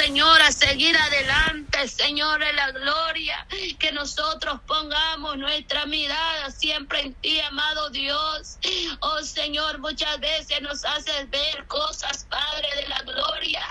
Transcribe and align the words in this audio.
Señor, 0.00 0.40
a 0.40 0.50
seguir 0.50 0.96
adelante, 0.96 1.86
Señor, 1.86 2.42
en 2.42 2.56
la 2.56 2.70
gloria. 2.70 3.46
Que 3.78 3.92
nosotros 3.92 4.58
pongamos 4.66 5.36
nuestra 5.36 5.84
mirada 5.84 6.50
siempre 6.50 7.00
en 7.00 7.14
ti, 7.16 7.38
amado 7.40 7.90
Dios. 7.90 8.58
Oh 9.00 9.20
Señor, 9.22 9.78
muchas 9.78 10.18
veces 10.18 10.62
nos 10.62 10.86
haces 10.86 11.28
ver 11.28 11.66
cosas, 11.66 12.26
Padre 12.30 12.68
de 12.76 12.88
la 12.88 13.02
gloria. 13.02 13.62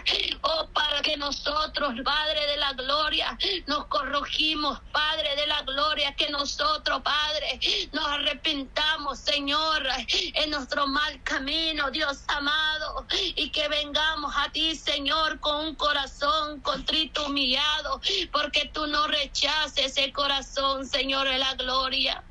Oh, 0.42 0.70
para 0.72 1.02
que 1.02 1.18
nosotros, 1.18 1.96
Padre 2.06 2.46
de 2.46 2.58
la 2.58 2.74
gloria, 2.74 3.36
nos 3.66 3.88
corregimos, 3.88 4.80
Padre 4.92 5.36
de 5.36 5.48
la 5.48 5.64
gloria, 5.64 6.14
que 6.14 6.30
nosotros, 6.30 7.02
Padre, 7.02 7.60
nos 7.92 8.06
arrepentamos, 8.06 9.18
Señor, 9.18 9.82
en 10.08 10.52
nuestro 10.52 10.86
mal 10.86 11.24
camino, 11.24 11.90
Dios 11.90 12.20
amado, 12.28 13.08
y 13.36 13.50
que 13.50 13.68
vengamos 13.68 14.32
a 14.38 14.52
ti, 14.52 14.76
Señor, 14.76 15.40
con 15.40 15.56
un 15.66 15.76
corazón 15.76 16.19
contrito, 16.62 17.28
humillado, 17.28 18.02
porque 18.32 18.70
tú 18.74 18.88
no 18.88 19.08
rechaces 19.08 19.98
ese 19.98 20.12
corazón, 20.12 20.86
Señor, 20.86 21.28
de 21.28 21.38
la 21.38 21.56
gloria. 21.56 22.24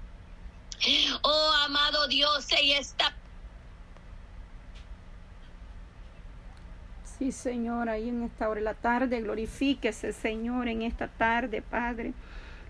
Oh, 1.23 1.53
amado 1.65 2.07
Dios, 2.07 2.47
ahí 2.53 2.73
está 2.73 3.15
Sí, 7.19 7.33
Señor, 7.33 7.89
ahí 7.89 8.09
en 8.09 8.23
esta 8.23 8.49
hora 8.49 8.61
de 8.61 8.65
la 8.65 8.75
tarde, 8.75 9.21
glorifíquese, 9.21 10.13
Señor, 10.13 10.69
en 10.69 10.83
esta 10.83 11.09
tarde, 11.09 11.63
Padre. 11.63 12.13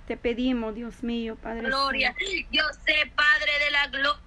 Te 0.07 0.17
pedimos, 0.17 0.75
Dios 0.75 1.03
mío, 1.03 1.37
Padre. 1.37 1.65
Gloria. 1.65 2.15
Yo 2.51 2.63
sé, 2.87 3.13
Padre 3.15 3.53
de 3.63 3.71
la 3.71 3.87
gloria, 3.89 4.23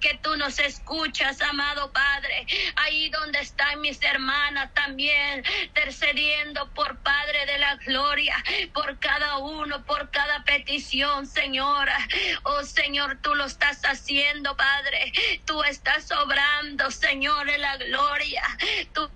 que 0.00 0.18
tú 0.20 0.36
nos 0.36 0.58
escuchas, 0.58 1.40
amado 1.42 1.92
Padre. 1.92 2.44
Ahí 2.74 3.08
donde 3.10 3.38
están 3.38 3.80
mis 3.80 4.02
hermanas 4.02 4.74
también, 4.74 5.44
intercediendo 5.62 6.68
por 6.74 6.98
Padre 6.98 7.46
de 7.46 7.58
la 7.58 7.76
gloria, 7.76 8.34
por 8.74 8.98
cada 8.98 9.38
uno, 9.38 9.84
por 9.84 10.10
cada 10.10 10.42
petición, 10.42 11.24
Señora. 11.26 11.96
Oh 12.42 12.64
Señor, 12.64 13.18
tú 13.22 13.34
lo 13.36 13.44
estás 13.44 13.82
haciendo, 13.84 14.56
Padre. 14.56 15.12
Tú 15.44 15.62
estás 15.62 16.10
obrando, 16.10 16.90
Señor, 16.90 17.48
en 17.48 17.60
la 17.60 17.76
gloria. 17.76 18.42
Tú 18.92 19.08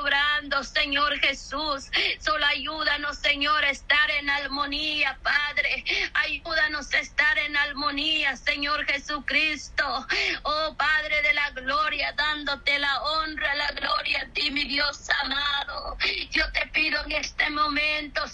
obrando, 0.00 0.62
Señor 0.64 1.18
Jesús. 1.18 1.90
Solo 2.20 2.44
ayúdanos, 2.46 3.18
Señor, 3.18 3.64
a 3.64 3.70
estar 3.70 4.10
en 4.10 4.30
armonía, 4.30 5.18
Padre. 5.22 5.84
Ayúdanos 6.14 6.92
a 6.92 6.98
estar 6.98 7.38
en 7.38 7.56
armonía, 7.56 8.36
Señor 8.36 8.84
Jesucristo. 8.86 10.06
Oh 10.42 10.74
Padre 10.76 11.22
de 11.22 11.34
la 11.34 11.50
gloria, 11.50 12.12
dándote 12.12 12.78
la 12.78 13.02
honra, 13.02 13.54
la 13.54 13.70
gloria 13.72 14.22
a 14.22 14.32
ti, 14.32 14.50
mi 14.50 14.64
Dios 14.64 15.08
amado. 15.22 15.96
Yo 16.30 16.50
te 16.52 16.66
pido 16.68 17.02
en 17.04 17.12
este 17.12 17.50
momento, 17.50 18.26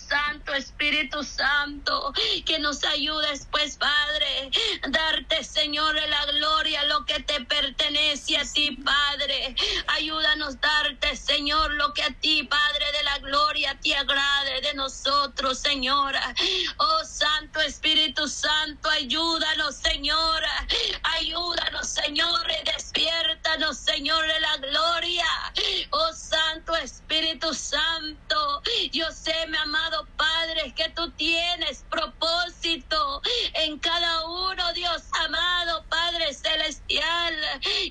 Espíritu 0.54 1.22
Santo, 1.24 2.12
que 2.44 2.58
nos 2.58 2.84
ayudes, 2.84 3.46
pues, 3.50 3.76
Padre, 3.76 4.50
darte, 4.88 5.44
Señor, 5.44 5.94
la 5.94 6.26
gloria, 6.26 6.84
lo 6.84 7.04
que 7.04 7.20
te 7.22 7.44
pertenece 7.44 8.36
a 8.36 8.44
ti, 8.44 8.76
Padre. 8.84 9.54
Ayúdanos 9.88 10.60
darte, 10.60 11.16
Señor, 11.16 11.72
lo 11.74 11.92
que 11.92 12.02
a 12.02 12.10
ti, 12.20 12.42
Padre 12.44 12.92
de 12.92 13.02
la 13.04 13.18
gloria, 13.18 13.78
te 13.80 13.94
agrade 13.94 14.60
de 14.62 14.74
nosotros, 14.74 15.58
Señora. 15.58 16.34
Oh 16.78 17.04
Santo 17.04 17.60
Espíritu 17.60 18.28
Santo, 18.28 18.88
ayúdanos, 18.90 19.76
Señora. 19.76 20.66
Ayúdanos, 21.18 21.88
Señor, 21.88 22.46
y 22.60 22.64
despiértanos, 22.70 23.78
Señor 23.78 24.26
de 24.26 24.40
la 24.40 24.56
gloria. 24.58 25.26
Oh 25.90 26.12
Santo 26.12 26.74
Espíritu 26.76 27.54
Santo, 27.54 28.62
yo 28.92 29.10
sé, 29.12 29.34
mi 29.48 29.56
amado 29.56 30.06
Padre, 30.16 30.41
que 30.74 30.88
tú 30.90 31.10
tienes 31.12 31.84
propósito 31.88 33.20
en 33.54 33.78
cada 33.78 34.24
uno, 34.26 34.72
Dios 34.72 35.02
amado, 35.24 35.84
Padre 35.88 36.32
celestial. 36.34 37.34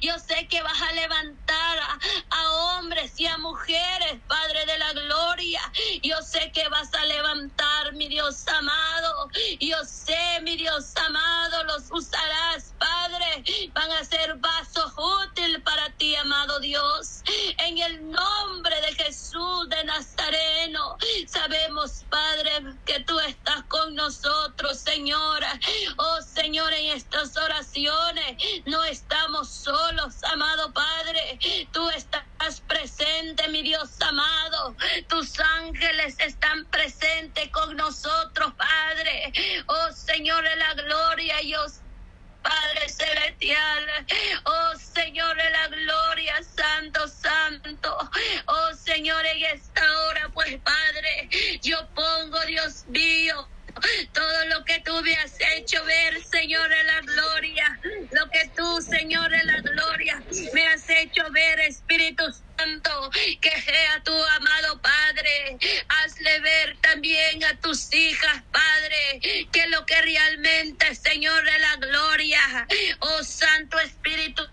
Yo 0.02 0.18
sé 0.20 0.48
que 0.48 0.62
vas 0.62 0.82
a 0.82 0.92
levantar 0.94 1.80
a, 1.80 2.00
a 2.30 2.52
hombres 2.52 3.20
y 3.20 3.28
a 3.28 3.38
mujeres, 3.38 4.22
Padre 4.28 4.66
de 4.66 4.78
la 4.78 4.94
gloria. 4.94 5.62
Yo 6.02 6.22
sé 6.22 6.52
que 6.54 6.68
vas 6.70 6.94
a 6.94 7.06
levantar, 7.06 7.94
mi 7.94 8.08
Dios 8.08 8.48
amado. 8.48 9.30
Yo 9.60 9.78
sé, 9.86 10.40
mi 10.42 10.58
Dios 10.58 10.94
amado, 10.98 11.64
los 11.66 11.92
usarás, 11.92 12.74
Padre. 12.78 13.44
Van 13.74 13.92
a 13.92 14.04
ser 14.04 14.36
vasos 14.38 14.94
útiles 14.98 15.62
para 15.64 15.90
ti, 15.98 16.16
amado 16.16 16.60
Dios. 16.60 17.22
En 17.60 17.78
el 17.78 18.10
nombre 18.10 18.82
de 18.82 18.94
Jesús 19.04 19.70
de 19.70 19.84
Nazareno, 19.84 20.98
sabemos, 21.28 22.06
Padre, 22.10 22.41
que 22.86 23.00
tú 23.02 23.20
estás 23.20 23.64
con 23.68 23.94
nosotros, 23.96 24.80
Señora. 24.80 25.60
Oh, 25.98 26.22
Señor, 26.22 26.74
en 26.74 26.98
estas 26.98 27.38
oraciones 27.38 28.38
no 28.66 28.84
estamos 28.84 29.50
solos, 29.50 30.24
amado 30.24 30.74
Padre. 30.74 31.40
Tú 31.72 31.90
estás 31.90 32.62
presente, 32.68 33.48
mi 33.50 33.62
Dios 33.62 33.90
amado. 34.02 34.76
Tus 35.08 35.40
ángeles 35.40 36.16
están 36.20 36.66
presentes 36.66 37.50
con 37.50 37.76
nosotros, 37.76 38.54
Padre. 38.54 39.34
Oh 39.68 39.92
Señor 39.94 40.44
de 40.44 40.56
la 40.56 40.74
gloria, 40.74 41.38
Dios. 41.42 41.82
Padre 42.42 42.90
celestial, 42.90 43.86
oh 44.46 44.51
Santo, 46.82 47.08
Santo, 47.08 47.98
oh 48.48 48.74
Señor, 48.74 49.24
en 49.24 49.46
esta 49.56 49.84
hora, 50.00 50.30
pues 50.34 50.60
Padre, 50.64 51.30
yo 51.62 51.78
pongo, 51.94 52.40
Dios 52.48 52.88
mío, 52.88 53.48
todo 54.14 54.46
lo 54.48 54.66
que 54.66 54.80
tú 54.80 55.00
me 55.04 55.16
has 55.18 55.36
hecho 55.58 55.84
ver, 55.86 56.24
Señor 56.24 56.68
de 56.70 56.84
la 56.86 57.02
gloria, 57.02 57.80
lo 58.12 58.30
que 58.32 58.52
tú, 58.56 58.82
Señor 58.82 59.30
de 59.30 59.44
la 59.44 59.62
gloria, 59.62 60.24
me 60.54 60.68
has 60.70 60.90
hecho 60.90 61.24
ver, 61.32 61.60
Espíritu 61.60 62.24
Santo, 62.58 63.12
que 63.40 63.62
sea 63.62 64.02
tu 64.04 64.14
amado 64.14 64.82
Padre, 64.82 65.58
hazle 65.88 66.40
ver 66.40 66.78
también 66.82 67.44
a 67.44 67.60
tus 67.60 67.94
hijas, 67.94 68.44
Padre, 68.52 69.48
que 69.52 69.68
lo 69.68 69.86
que 69.86 70.02
realmente, 70.02 70.96
Señor 70.96 71.46
de 71.46 71.60
la 71.60 71.76
gloria, 71.76 72.68
oh 73.02 73.24
Santo 73.24 73.80
Espíritu 73.80 74.44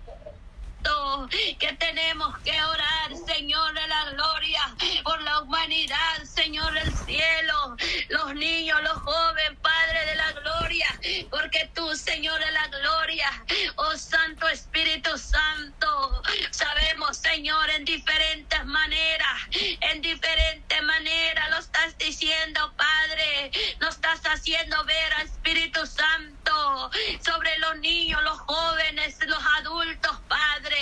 que 1.58 1.72
tenemos 1.74 2.36
que 2.38 2.62
orar, 2.62 3.10
Señor 3.26 3.74
de 3.74 3.86
la 3.88 4.10
gloria, 4.10 4.74
por 5.02 5.20
la 5.22 5.40
humanidad, 5.40 6.22
Señor 6.24 6.72
del 6.74 6.92
cielo, 6.98 7.76
los 8.08 8.34
niños, 8.34 8.80
los 8.82 8.98
jóvenes, 8.98 9.58
Padre 9.60 10.06
de 10.06 10.14
la 10.16 10.32
gloria, 10.32 11.00
porque 11.30 11.70
tú, 11.74 11.94
Señor 11.94 12.38
de 12.40 12.50
la 12.52 12.66
gloria, 12.68 13.44
oh 13.76 13.96
Santo 13.96 14.48
Espíritu 14.48 15.16
Santo, 15.18 16.22
sabemos, 16.50 17.16
Señor, 17.16 17.70
en 17.70 17.84
diferentes 17.84 18.64
maneras, 18.64 19.38
en 19.52 20.00
diferentes 20.00 20.82
maneras 20.82 21.50
lo 21.50 21.58
estás 21.58 21.96
diciendo, 21.98 22.72
Padre, 22.76 23.50
nos 23.80 23.94
estás 23.96 24.20
haciendo 24.22 24.84
ver 24.84 25.12
a 25.14 25.22
Espíritu 25.22 25.84
Santo 25.86 26.90
sobre 27.24 27.58
los 27.58 27.78
niños, 27.78 28.22
los 28.22 28.38
jóvenes, 28.40 29.16
los 29.26 29.42
adultos, 29.58 30.18
Padre. 30.28 30.77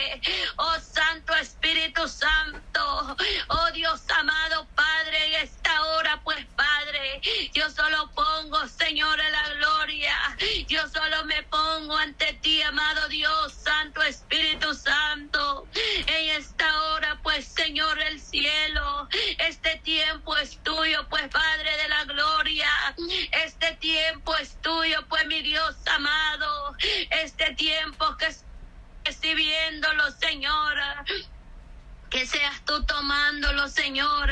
Oh 0.56 0.76
Santo 0.80 1.34
Espíritu 1.34 2.08
Santo. 2.08 3.16
Oh 3.48 3.70
Dios 3.72 4.02
amado 4.10 4.66
Padre, 4.74 5.26
en 5.26 5.34
esta 5.46 5.82
hora 5.82 6.20
pues 6.24 6.44
Padre, 6.56 7.20
yo 7.52 7.68
solo 7.70 8.10
pongo 8.14 8.66
Señor 8.68 9.20
en 9.20 9.32
la 9.32 9.48
gloria. 9.54 10.36
Yo 10.68 10.88
solo 10.88 11.24
me 11.24 11.42
pongo 11.44 11.96
ante 11.96 12.34
ti, 12.42 12.62
amado 12.62 13.08
Dios, 13.08 13.52
Santo 13.52 14.02
Espíritu 14.02 14.74
Santo. 14.74 15.66
En 16.06 16.30
esta 16.30 16.82
hora 16.82 17.18
pues 17.22 17.46
Señor 17.46 17.98
del 17.98 18.20
cielo, 18.20 19.08
este 19.38 19.76
tiempo 19.84 20.36
es 20.36 20.62
tuyo 20.62 21.06
pues 21.08 21.28
Padre 21.28 21.76
de 21.76 21.88
la 21.88 22.04
gloria. 22.04 22.68
Este 23.44 23.76
tiempo 23.76 24.36
es 24.36 24.60
tuyo 24.62 25.06
pues 25.08 25.26
mi 25.26 25.42
Dios 25.42 25.76
amado. 25.86 26.74
Este 27.10 27.54
tiempo 27.54 28.16
que 28.16 28.26
recibiéndolo, 29.16 30.10
Señora. 30.20 31.04
Que 32.16 32.24
seas 32.24 32.64
tú 32.64 32.82
tomándolo, 32.86 33.68
Señor. 33.68 34.30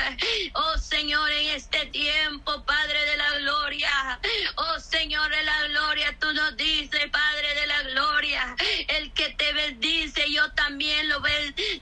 Oh, 0.55 0.79
Señor, 0.79 1.31
en 1.31 1.49
este 1.51 1.85
tiempo, 1.89 2.65
Padre 2.65 3.05
de 3.05 3.17
la 3.19 3.39
gloria. 3.41 4.21
Oh, 4.55 4.81
Señor 4.81 5.31
de 5.31 5.43
la 5.43 5.69
gloria, 5.69 6.17
tú 6.19 6.33
nos 6.33 6.57
dices, 6.57 7.11
Padre 7.11 7.55
de 7.55 7.67
la 7.67 7.83
gloria. 7.83 8.57
El 8.89 9.13
que 9.13 9.29
te 9.35 9.53
bendice, 9.53 10.33
yo 10.33 10.51
también 10.53 11.11
lo, 11.11 11.21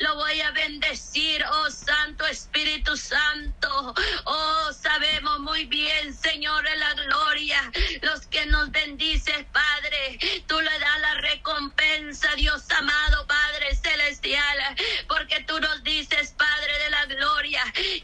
lo 0.01 0.17
voy 0.17 0.41
a 0.41 0.51
bendecir. 0.51 1.45
Oh, 1.49 1.71
Santo 1.71 2.27
Espíritu 2.27 2.97
Santo. 2.97 3.95
Oh, 4.25 4.73
sabemos 4.73 5.39
muy 5.39 5.67
bien, 5.67 6.13
Señor 6.13 6.65
de 6.65 6.77
la 6.79 6.95
gloria. 6.95 7.71
Los 8.03 8.27
que 8.27 8.45
nos 8.47 8.73
bendices, 8.73 9.47
Padre. 9.53 10.19
Tú 10.49 10.61
le 10.61 10.79
das 10.81 11.01
la 11.01 11.15
recompensa, 11.21 12.35
Dios 12.35 12.69
amado, 12.73 13.25
Padre 13.29 13.77
celestial. 13.77 14.59
Porque 15.07 15.45
tú 15.45 15.61
nos 15.61 15.72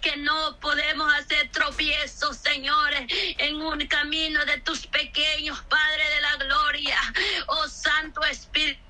que 0.01 0.17
no 0.19 0.59
podemos 0.61 1.13
hacer 1.15 1.51
tropiezos, 1.51 2.37
señores, 2.37 3.03
en 3.39 3.57
un 3.57 3.87
camino 3.87 4.45
de 4.45 4.59
tus 4.59 4.87
pequeños, 4.87 5.61
Padre 5.69 6.09
de 6.15 6.21
la 6.21 6.37
gloria. 6.37 6.99
Oh 7.49 7.69
Santo 7.69 8.25
Espíritu. 8.25 8.88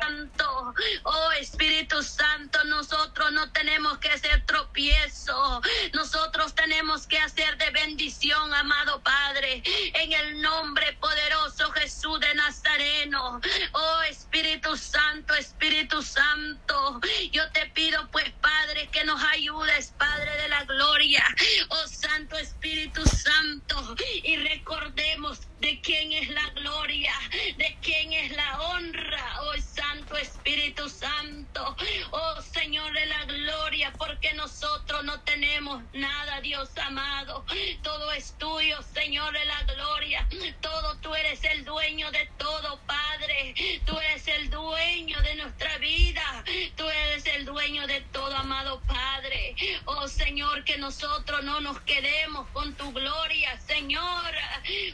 Santo, 0.00 0.74
oh 1.04 1.32
Espíritu 1.32 2.02
Santo, 2.02 2.62
nosotros 2.64 3.32
no 3.32 3.50
tenemos 3.52 3.98
que 3.98 4.08
hacer 4.08 4.44
tropiezo, 4.46 5.60
nosotros 5.92 6.54
tenemos 6.54 7.06
que 7.06 7.18
hacer 7.18 7.56
de 7.58 7.70
bendición, 7.70 8.52
amado 8.54 9.00
Padre, 9.02 9.62
en 9.64 10.12
el 10.12 10.40
nombre 10.40 10.94
poderoso 10.94 11.70
Jesús 11.72 12.18
de 12.20 12.34
Nazareno. 12.34 13.40
Oh 13.72 14.02
Espíritu 14.08 14.76
Santo, 14.76 15.34
Espíritu 15.34 16.02
Santo, 16.02 17.00
yo 17.30 17.50
te 17.52 17.66
pido 17.66 18.08
pues 18.10 18.30
Padre 18.40 18.88
que 18.90 19.04
nos 19.04 19.22
ayudes, 19.22 19.92
Padre 19.98 20.34
de 20.42 20.48
la 20.48 20.64
gloria, 20.64 21.24
oh 21.68 21.86
Santo 21.86 22.36
Espíritu 22.38 23.04
Santo, 23.04 23.94
y 24.22 24.36
recordemos 24.36 25.40
de 25.60 25.80
quién 25.82 26.12
es 26.12 26.28
la 26.30 26.48
gloria, 26.50 27.12
de 27.56 27.78
quién 27.82 28.12
es 28.12 28.32
la 28.32 28.60
honra, 28.60 29.42
oh 29.42 29.60
Santo 29.60 30.16
Espíritu 30.16 30.88
Santo, 30.88 31.76
oh 32.12 32.42
Señor 32.42 32.92
de 32.92 33.06
la 33.06 33.24
gloria, 33.26 33.92
porque 33.98 34.32
nosotros 34.34 35.04
no 35.04 35.20
tenemos 35.22 35.82
nada, 35.92 36.40
Dios 36.40 36.70
amado, 36.78 37.44
todo 37.82 38.10
es 38.12 38.36
tuyo, 38.38 38.82
Señor 38.82 39.32
de 39.32 39.44
la 39.44 39.62
gloria, 39.64 40.28
todo 40.60 40.98
tú 41.00 41.14
eres 41.14 41.44
el 41.44 41.64
dueño 41.64 42.10
de 42.10 42.26
todo, 42.38 42.80
Padre, 42.86 43.54
tú 43.84 43.98
eres 43.98 44.26
el 44.28 44.50
dueño 44.50 45.20
de 45.22 45.34
nuestra 45.36 45.76
vida, 45.78 46.44
tú 46.76 46.88
eres 46.88 47.26
el 47.26 47.44
dueño 47.44 47.86
de 47.86 48.00
todo, 48.12 48.34
amado 48.34 48.80
Padre, 48.86 49.54
oh 49.84 50.08
Señor, 50.08 50.64
que 50.64 50.78
nosotros 50.78 51.44
no 51.44 51.60
nos 51.60 51.80
quedemos 51.82 52.48
con 52.50 52.74
tu 52.76 52.92
gloria, 52.92 53.60
Señor, 53.60 54.34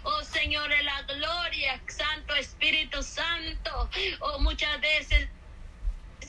oh 0.03 0.25
Señor, 0.25 0.56
de 0.65 0.83
la 0.83 1.03
gloria, 1.03 1.83
Santo 1.89 2.35
Espíritu 2.37 3.03
Santo. 3.03 3.91
O 4.21 4.41
muchas 4.41 4.81
veces 4.81 5.29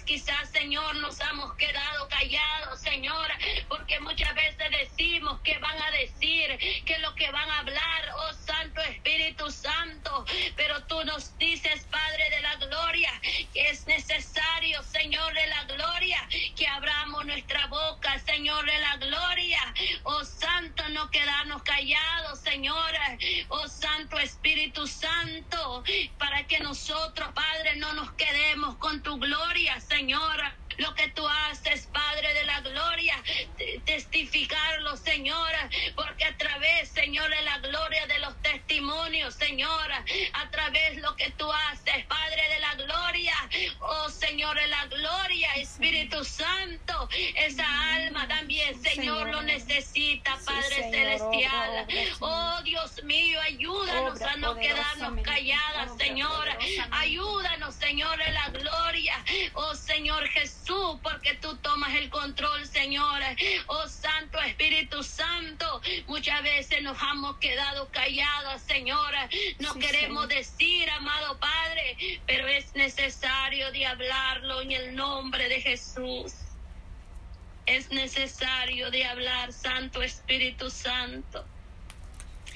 quizás, 0.08 0.50
Señor, 0.52 0.96
nos 0.96 1.20
hemos 1.20 1.54
quedado 1.56 2.08
callados, 2.08 2.80
Señor, 2.80 3.28
porque 3.68 4.00
muchas 4.00 4.34
veces 4.34 4.72
decimos 4.72 5.42
que 5.42 5.58
van 5.60 5.80
a 5.80 5.92
decir, 5.92 6.58
que 6.86 6.98
lo 7.00 7.14
que 7.14 7.30
van 7.30 7.50
a 7.52 7.60
hablar, 7.60 8.02
oh 8.16 8.34
Santo 8.34 8.80
Espíritu 8.84 9.52
Santo, 9.52 10.26
pero 10.56 10.82
tú 10.86 11.04
nos 11.04 11.38
dices, 11.38 11.86
Padre 11.92 12.30
de 12.30 12.42
la 12.42 12.56
gloria, 12.56 13.12
que 13.54 13.70
es 13.70 13.86
necesario, 13.86 14.82
Señor 14.84 15.34
de 15.34 15.48
la 15.48 15.64
gloria, 15.66 16.26
que 16.56 16.68
abramos 16.68 17.26
nuestra 17.26 17.68
boca, 17.68 18.18
Señor 18.20 18.66
de 18.66 18.80
la 18.80 18.96
gloria, 18.96 19.60
oh 20.04 20.24
Santo, 20.24 20.88
no 20.90 21.12
quedarnos 21.12 21.64
callados, 21.64 22.40
Señor, 22.40 22.94
oh 23.50 23.68
Santo 23.68 24.18
Espíritu 24.20 24.88
Santo, 24.88 25.84
para 26.18 26.48
que 26.48 26.60
nosotros, 26.60 27.28
Padre, 27.34 27.76
no 27.76 27.92
nos 27.92 28.14
quedemos 28.14 28.78
con 28.78 29.04
tu 29.04 29.20
gloria, 29.20 29.82
Señor. 29.82 29.97
Señor, 29.98 30.38
lo 30.78 30.94
que 30.96 31.10
tú 31.10 31.28
haces, 31.28 31.88
Padre 31.88 32.34
de 32.34 32.46
la 32.46 32.62
gloria, 32.62 33.24
testificarlo, 33.86 34.96
Señor, 34.98 35.52
porque 35.96 36.26
a 36.26 36.38
través, 36.38 36.90
Señor, 36.90 37.30
de 37.30 37.42
la 37.42 37.58
gloria 37.60 38.06
de 38.08 38.20
los 38.20 38.40
testimonios, 38.42 39.36
Señor, 39.36 39.92
a 39.92 40.50
través 40.50 40.96
de 40.96 41.02
lo 41.02 41.16
que 41.16 41.32
tú 41.32 41.52
haces, 41.52 42.06
Padre 42.06 42.42
de 42.54 42.60
la 42.60 42.76
gloria, 42.76 43.36
oh 43.80 44.10
Señor 44.10 44.58
de 44.58 44.68
la 44.68 44.86
gloria, 44.86 45.54
Espíritu 45.56 46.24
Santo, 46.24 47.10
esa 47.36 47.96
alma 47.96 48.28
también, 48.28 48.80
Señor, 48.82 49.30
lo 49.30 49.42
necesita, 49.42 50.38
Padre 50.46 50.92
celestial. 50.92 51.88
Oh 52.20 52.62
Dios 52.64 53.04
mío, 53.04 53.40
ayúdanos 53.42 54.22
a 54.22 54.36
no 54.38 54.56
quedarnos 54.56 55.24
calladas, 55.24 55.98
Señor. 55.98 56.48
Ayúdanos, 56.92 57.76
Señor, 57.76 58.18
de 58.18 58.32
la 58.32 58.50
gloria, 58.50 59.24
oh 59.54 59.76
Señor 59.76 60.28
Jesús, 60.30 60.67
porque 61.02 61.36
tú 61.36 61.56
tomas 61.58 61.94
el 61.96 62.10
control, 62.10 62.66
Señor. 62.68 63.22
Oh 63.68 63.88
Santo 63.88 64.40
Espíritu 64.42 65.04
Santo, 65.04 65.82
muchas 66.08 66.44
veces 66.44 66.82
nos 66.84 66.98
hemos 67.02 67.38
quedado 67.38 67.90
callados, 67.90 68.62
Señor. 68.62 69.14
No 69.60 69.74
queremos 69.76 70.28
decir, 70.28 70.90
amado 70.90 71.40
Padre, 71.40 72.22
pero 72.26 72.48
es 72.48 72.76
necesario 72.76 73.72
de 73.72 73.86
hablarlo 73.86 74.62
en 74.62 74.72
el 74.72 74.96
nombre 74.96 75.48
de 75.50 75.62
Jesús. 75.62 76.34
Es 77.66 77.90
necesario 77.90 78.92
de 78.92 79.06
hablar, 79.06 79.52
Santo 79.52 80.02
Espíritu 80.02 80.70
Santo 80.70 81.46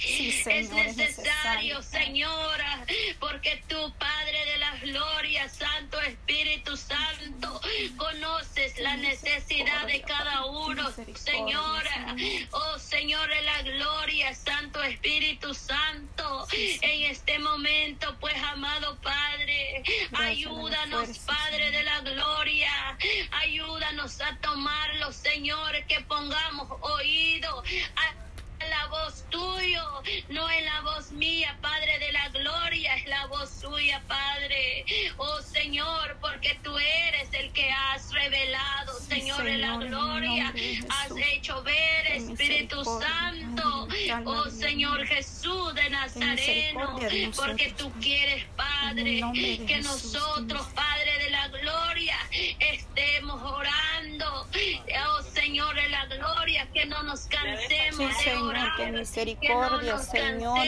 es 0.03 0.71
necesario, 0.71 1.81
Señora, 1.83 2.85
porque 3.19 3.63
tú, 3.67 3.93
Padre 3.99 4.45
de 4.45 4.57
la 4.57 4.75
Gloria, 4.77 5.47
Santo 5.47 6.01
Espíritu 6.01 6.75
Santo, 6.75 7.61
conoces 7.97 8.79
la 8.79 8.97
necesidad 8.97 9.85
de 9.85 10.01
cada 10.01 10.45
uno, 10.45 10.91
Señora. 11.15 12.15
Oh, 12.51 12.79
Señor 12.79 13.29
de 13.29 13.41
la 13.41 13.61
Gloria, 13.61 14.33
Santo 14.33 14.81
Espíritu 14.81 15.53
Santo, 15.53 16.47
en 16.51 17.11
este 17.11 17.37
momento, 17.39 18.17
pues, 18.19 18.35
amado 18.43 18.99
Padre, 19.01 19.83
ayúdanos, 20.13 21.19
Padre 21.19 21.71
de 21.71 21.83
la 21.83 21.99
Gloria, 22.01 22.97
ayúdanos 23.31 24.19
a 24.21 24.35
tomarlo, 24.37 25.11
Señor, 25.13 25.85
que 25.87 26.01
pongamos 26.01 26.67
oído 26.81 27.63
a 27.95 28.30
la 28.69 28.87
voz 28.87 29.25
tuyo, 29.29 30.03
no 30.29 30.49
es 30.49 30.65
la 30.65 30.81
voz 30.81 31.11
mía, 31.11 31.57
Padre 31.61 31.99
de 31.99 32.11
la 32.11 32.29
gloria, 32.29 32.95
es 32.95 33.07
la 33.07 33.25
voz 33.27 33.49
suya, 33.49 34.01
Padre. 34.07 34.85
Oh 35.17 35.41
Señor, 35.41 36.17
porque 36.21 36.59
tú 36.63 36.77
eres 36.77 37.29
el 37.33 37.51
que 37.53 37.69
has 37.71 38.11
revelado, 38.13 38.99
Señor, 38.99 39.43
de 39.43 39.57
la 39.57 39.77
gloria, 39.77 40.53
has 40.89 41.11
hecho 41.33 41.61
ver, 41.63 42.07
Espíritu 42.07 42.83
Santo, 42.83 43.87
oh 44.25 44.49
Señor 44.49 45.05
Jesús 45.05 45.73
de 45.75 45.89
Nazareno, 45.89 46.99
porque 47.35 47.73
tú 47.77 47.91
quieres, 48.01 48.45
Padre, 48.55 49.21
que 49.67 49.81
nosotros, 49.81 50.67
Padre 50.75 51.17
de 51.23 51.29
la 51.29 51.47
gloria, 51.47 52.17
estemos 52.59 53.41
orando, 53.41 54.47
oh 54.47 55.21
Señor 55.23 55.75
de 55.75 55.89
la 55.89 56.05
gloria, 56.05 56.67
que 56.73 56.85
no 56.85 57.01
nos 57.03 57.21
cansemos 57.21 58.23
de 58.23 58.35
orar 58.35 58.50
que 58.77 58.91
misericordia, 58.91 59.97
Señor. 59.97 60.59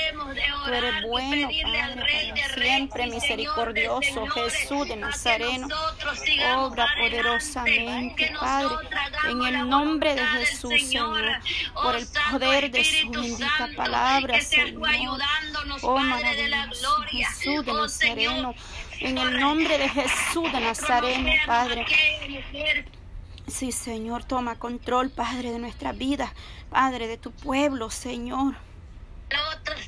Tú 0.66 0.74
eres 0.74 1.04
bueno, 1.08 1.50
Padre, 1.64 2.34
siempre 2.54 3.08
misericordioso, 3.08 4.28
Jesús 4.28 4.88
de 4.88 4.96
Nazareno. 4.96 5.68
Obra 6.58 6.88
poderosamente, 6.98 8.32
Padre, 8.40 8.76
en 9.30 9.42
el 9.44 9.70
nombre 9.70 10.16
de 10.16 10.26
Jesús, 10.26 10.74
Señor, 10.80 11.24
por 11.74 11.96
el 11.96 12.08
poder 12.32 12.72
de 12.72 12.84
su 12.84 13.10
bendita 13.10 13.70
palabra, 13.76 14.42
Señor. 14.42 14.90
Oh, 15.82 15.98
maravilloso, 15.98 17.02
Jesús 17.10 17.66
de 17.66 17.74
Nazareno, 17.74 18.56
en 19.00 19.18
el 19.18 19.40
nombre 19.40 19.78
de 19.78 19.90
Jesús 19.90 20.52
de 20.52 20.60
Nazareno, 20.60 21.32
Padre. 21.46 21.86
Sí, 23.54 23.72
Señor, 23.72 24.24
toma 24.24 24.58
control, 24.58 25.12
Padre, 25.12 25.52
de 25.52 25.60
nuestra 25.60 25.92
vida, 25.92 26.34
Padre, 26.72 27.08
de 27.08 27.20
tu 27.20 27.30
pueblo, 27.30 27.92
Señor. 27.92 28.56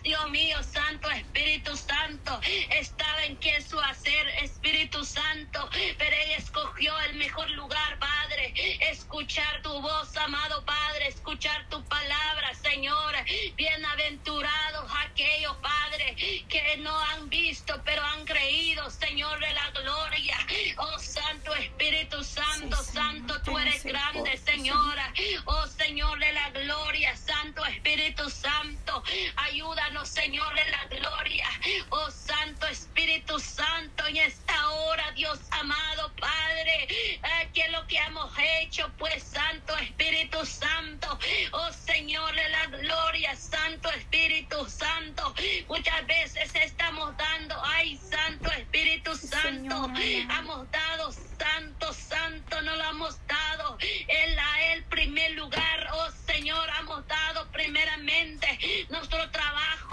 Dios 0.05 0.29
mío, 0.29 0.61
Santo 0.61 1.09
Espíritu 1.09 1.75
Santo, 1.75 2.39
estaba 2.69 3.23
en 3.23 3.37
que 3.37 3.59
su 3.59 3.79
hacer, 3.79 4.27
Espíritu 4.43 5.03
Santo, 5.03 5.67
pero 5.97 6.15
Él 6.15 6.31
escogió 6.37 6.93
el 7.09 7.15
mejor 7.15 7.49
lugar, 7.49 7.97
Padre, 7.97 8.53
escuchar 8.91 9.63
tu 9.63 9.81
voz, 9.81 10.15
amado 10.17 10.63
Padre, 10.63 11.07
escuchar 11.07 11.67
tu 11.69 11.83
palabra, 11.85 12.53
Señor. 12.53 13.15
Bienaventurados 13.55 14.91
aquellos, 15.05 15.57
Padre, 15.57 16.15
que 16.49 16.77
no 16.77 16.95
han 16.95 17.27
visto, 17.27 17.81
pero 17.83 18.03
han 18.03 18.25
creído, 18.25 18.87
Señor 18.91 19.39
de 19.39 19.53
la 19.53 19.71
gloria. 19.71 20.37
Oh 20.77 20.99
Santo 20.99 21.55
Espíritu 21.55 22.23
Santo, 22.23 22.77
Santo, 22.83 23.41
tú 23.41 23.57
eres 23.57 23.83
grande, 23.83 24.37
Señora. 24.37 25.11
Oh 25.45 25.65
Señor 25.65 26.19
de 26.19 26.31
la 26.31 26.51
gloria, 26.51 27.15
Santo 27.17 27.65
Espíritu 27.65 28.29
Santo. 28.29 29.03
Ayúdanos, 29.37 29.94
Señor 30.03 30.53
de 30.55 30.65
la 30.71 30.85
gloria. 30.85 31.47
Oh 31.89 32.09
Santo 32.09 32.65
Espíritu 32.67 33.39
Santo, 33.39 34.05
en 34.07 34.17
esta 34.17 34.69
hora, 34.71 35.11
Dios 35.11 35.39
amado, 35.51 36.11
Padre, 36.19 36.87
eh, 36.89 37.49
que 37.53 37.69
lo 37.69 37.85
que 37.87 37.97
hemos 37.97 38.31
hecho, 38.61 38.91
pues 38.97 39.23
Santo 39.23 39.75
Espíritu 39.77 40.45
Santo, 40.45 41.19
oh 41.51 41.71
Señor 41.71 42.35
de 42.35 42.49
la 42.49 42.65
gloria, 42.67 43.35
Santo 43.35 43.89
Espíritu 43.91 44.65
Santo, 44.67 45.33
muchas 45.67 46.05
veces 46.07 46.53
estamos 46.55 47.15
dando, 47.17 47.55
ay 47.63 47.97
Santo 47.97 48.51
Espíritu 48.51 49.15
Santo, 49.15 49.89
hemos 49.95 50.71
dado 50.71 51.11
Santo, 51.11 51.93
Santo, 51.93 52.61
no 52.61 52.75
lo 52.75 52.89
hemos 52.89 53.27
dado, 53.27 53.77
Él 53.79 54.39
a 54.39 54.73
Él 54.73 54.83
primer 54.85 55.31
lugar, 55.31 55.89
oh 55.93 56.09
Señor, 56.25 56.67
hemos 56.79 57.07
dado 57.07 57.47
primeramente 57.51 58.87
nuestro 58.89 59.29
trabajo 59.31 59.84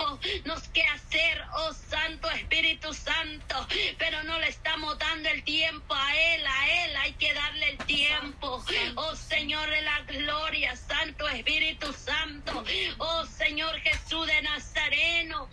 nos 0.44 0.62
qué 0.68 0.82
hacer, 0.84 1.42
oh 1.56 1.72
Santo 1.72 2.30
Espíritu 2.30 2.92
Santo, 2.94 3.66
pero 3.98 4.22
no 4.24 4.38
le 4.38 4.48
estamos 4.48 4.98
dando 4.98 5.28
el 5.28 5.42
tiempo 5.44 5.94
a 5.94 6.16
Él, 6.16 6.46
a 6.46 6.84
Él 6.84 6.96
hay 6.96 7.12
que 7.14 7.32
darle 7.34 7.70
el 7.70 7.78
tiempo. 7.78 8.62
Oh 8.96 9.16
Señor 9.16 9.68
de 9.70 9.82
la 9.82 10.00
gloria, 10.02 10.76
Santo 10.76 11.28
Espíritu 11.28 11.92
Santo, 11.92 12.64
oh 12.98 13.26
Señor 13.26 13.78
Jesús 13.80 14.26
de 14.26 14.42
Nazareno. 14.42 15.48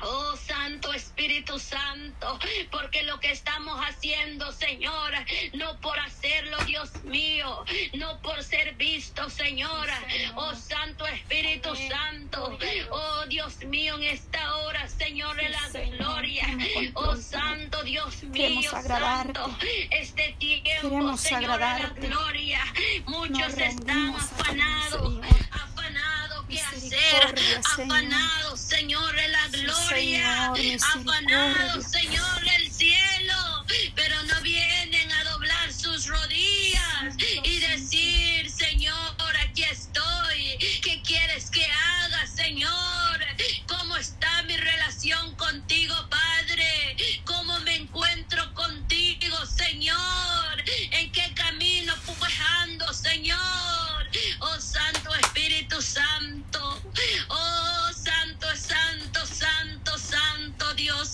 Oh 0.00 0.36
Santo 0.36 0.92
Espíritu 0.92 1.58
Santo, 1.58 2.38
porque 2.70 3.02
lo 3.04 3.18
que 3.20 3.30
estamos 3.30 3.78
haciendo, 3.80 4.52
Señor, 4.52 5.12
no 5.54 5.78
por 5.80 5.98
hacerlo, 5.98 6.56
Dios 6.66 6.90
mío, 7.04 7.64
no 7.94 8.20
por 8.20 8.42
ser 8.42 8.74
visto, 8.74 9.28
Señor. 9.30 9.88
Oh 10.34 10.54
Santo 10.54 11.06
Espíritu 11.06 11.74
Santo, 11.76 12.58
oh 12.90 13.26
Dios 13.26 13.64
mío, 13.64 13.96
en 13.96 14.04
esta 14.04 14.56
hora, 14.56 14.88
Señor 14.88 15.36
de 15.36 15.48
la 15.48 15.68
gloria. 15.96 16.46
Oh 16.94 17.16
Santo 17.16 17.82
Dios 17.84 18.22
mío, 18.24 18.70
Santo, 18.70 19.56
este 19.90 20.36
tiempo, 20.38 21.16
Señor 21.16 21.52
de 21.52 21.58
la 21.58 21.92
gloria. 21.96 22.60
Muchos 23.06 23.54
están 23.58 24.14
afanados, 24.14 25.20
afanados, 25.50 26.23
¿qué 26.48 26.60
hacer? 26.60 27.34
Afanados, 27.64 28.60
Señor 28.60 29.14
de 29.14 29.28
la 29.28 29.48
gloria 29.48 30.52
afanado, 30.82 31.82
Señor 31.82 32.40
del 32.42 32.70
cielo, 32.70 33.64
pero 33.94 34.22
no 34.24 34.40
vienen 34.42 35.10
a 35.12 35.24
doblar 35.24 35.72
sus 35.72 36.06
rodillas 36.06 37.14
y 37.42 37.58
decir, 37.60 38.50
Señor, 38.50 39.36
aquí 39.48 39.64
estoy, 39.64 40.58
¿qué 40.82 41.02
quieres 41.02 41.50
que 41.50 41.64
haga, 41.64 42.26
Señor? 42.26 43.20
¿Cómo 43.66 43.96
está 43.96 44.42
mi 44.44 44.56
relación 44.56 45.34
contigo, 45.36 45.94
Padre? 46.08 46.96
¿Cómo 47.24 47.58
me 47.60 47.76
encuentro 47.76 48.52
contigo, 48.54 49.36
Señor? 49.46 50.33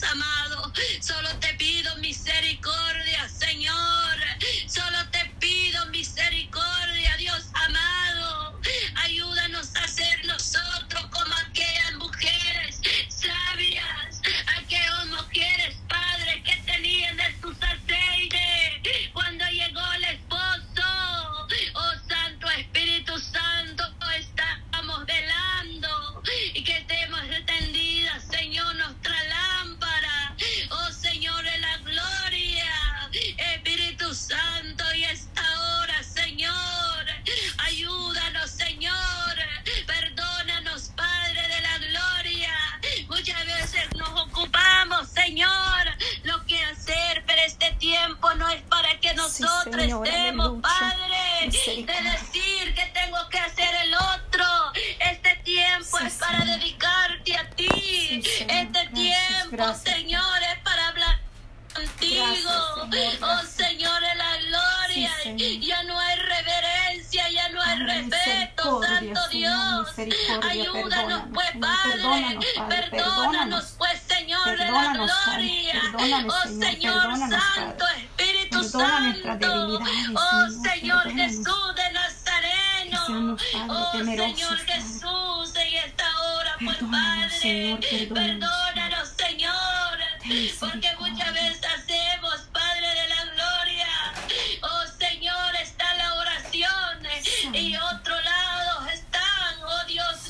Amado, 0.02 0.72
solo 1.00 1.28
te 1.40 1.54
pido 1.54 1.94
misericordia, 1.96 3.28
Señor, 3.28 4.09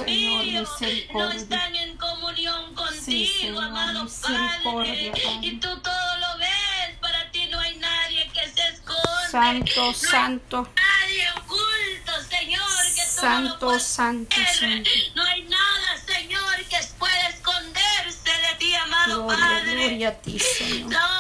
Señor, 0.05 0.45
mío. 0.45 0.65
No 1.15 1.33
están 1.33 1.77
en 1.77 1.97
comunión 1.97 2.75
contigo, 2.75 3.01
Señor, 3.03 3.65
amado 3.65 4.07
Padre. 4.23 5.13
Y 5.43 5.57
tú 5.59 5.69
todo 5.81 6.19
lo 6.19 6.39
ves. 6.39 6.99
Para 7.01 7.31
ti 7.31 7.47
no 7.51 7.59
hay 7.61 7.77
nadie 7.77 8.31
que 8.33 8.49
se 8.49 8.69
esconde. 8.69 9.01
Santo, 9.31 9.87
No 9.87 9.95
santo, 9.95 10.69
Nadie 10.75 11.25
oculto, 11.37 12.13
Señor, 12.29 12.69
que 12.95 13.03
tú 13.03 13.27
no 13.27 13.41
lo 13.41 13.49
santo, 13.49 13.79
santo, 13.81 14.37
santo. 14.59 14.91
No 15.15 15.23
hay 15.25 15.43
nada, 15.43 15.97
Señor, 16.07 16.57
que 16.69 16.79
pueda 16.99 17.29
esconderse 17.29 18.31
de 18.31 18.57
ti, 18.59 18.75
amado 18.75 19.25
Gloria, 19.27 19.45
Padre. 19.47 19.75
gloria 19.77 20.09
a 20.09 20.13
ti, 20.15 20.39
Señor. 20.39 20.91
No, 20.93 21.20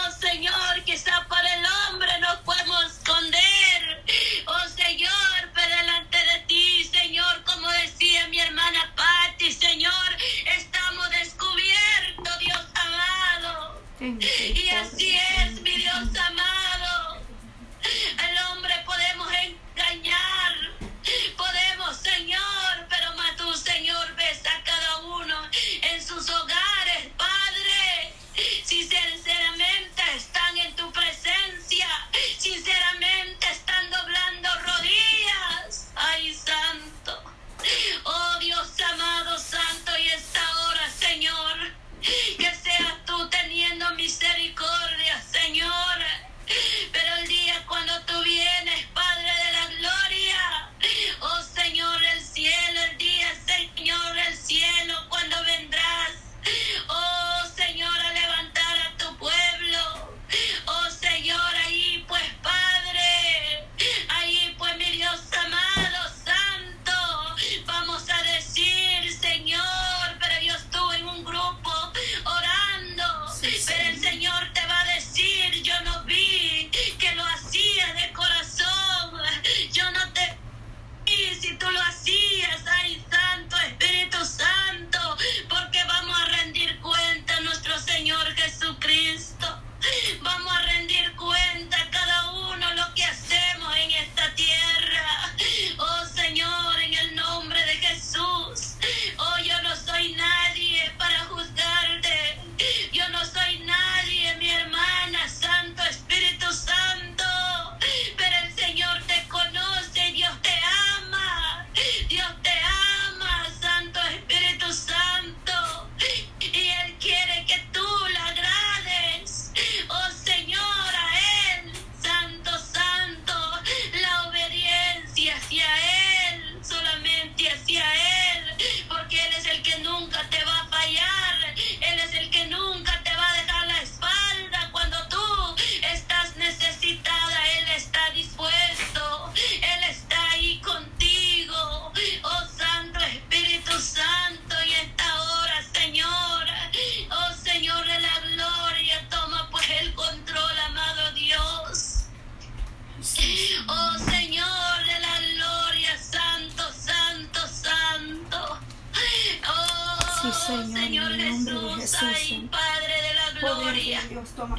Jesús. 161.99 162.49
Padre 162.50 162.94
de 163.02 163.14
la 163.14 163.40
gloria. 163.40 164.00
Dios, 164.09 164.28
toma 164.37 164.56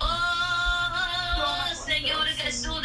Oh, 0.00 1.74
Señor 1.86 2.26
Jesús 2.28 2.82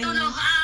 Padre, 0.00 0.20
sí, 0.20 0.61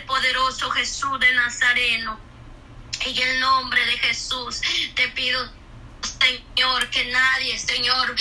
poderoso 0.00 0.70
Jesús 0.70 1.18
de 1.18 1.34
Nazareno. 1.34 2.20
En 3.00 3.16
el 3.16 3.40
nombre 3.40 3.84
de 3.86 3.98
Jesús 3.98 4.60
te 4.94 5.08
pido, 5.08 5.50
Señor, 6.20 6.88
que 6.90 7.04
nadie, 7.06 7.58
Señor, 7.58 8.14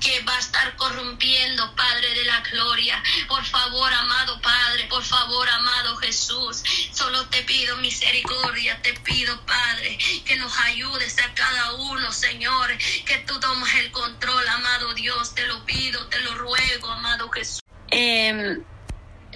que 0.00 0.20
va 0.22 0.36
a 0.36 0.38
estar 0.38 0.76
corrompiendo, 0.76 1.74
Padre 1.74 2.14
de 2.14 2.24
la 2.24 2.40
gloria. 2.40 3.02
Por 3.28 3.44
favor, 3.44 3.92
amado 3.92 4.40
Padre, 4.40 4.86
por 4.88 5.02
favor, 5.02 5.48
amado 5.48 5.96
Jesús, 5.96 6.62
solo 6.92 7.26
te 7.26 7.42
pido 7.42 7.76
misericordia, 7.78 8.80
te 8.82 8.92
pido, 9.00 9.40
Padre, 9.46 9.98
que 10.24 10.36
nos 10.36 10.56
ayudes 10.60 11.18
a 11.18 11.34
cada 11.34 11.72
uno, 11.74 12.12
Señor, 12.12 12.76
que 12.78 13.18
tú 13.26 13.38
tomes 13.40 13.74
el 13.74 13.90
control, 13.90 14.46
amado 14.48 14.94
Dios, 14.94 15.34
te 15.34 15.46
lo 15.46 15.64
pido, 15.64 16.06
te 16.08 16.20
lo 16.20 16.34
ruego, 16.34 16.90
amado 16.90 17.28
Jesús. 17.30 17.62
Em, 17.90 18.62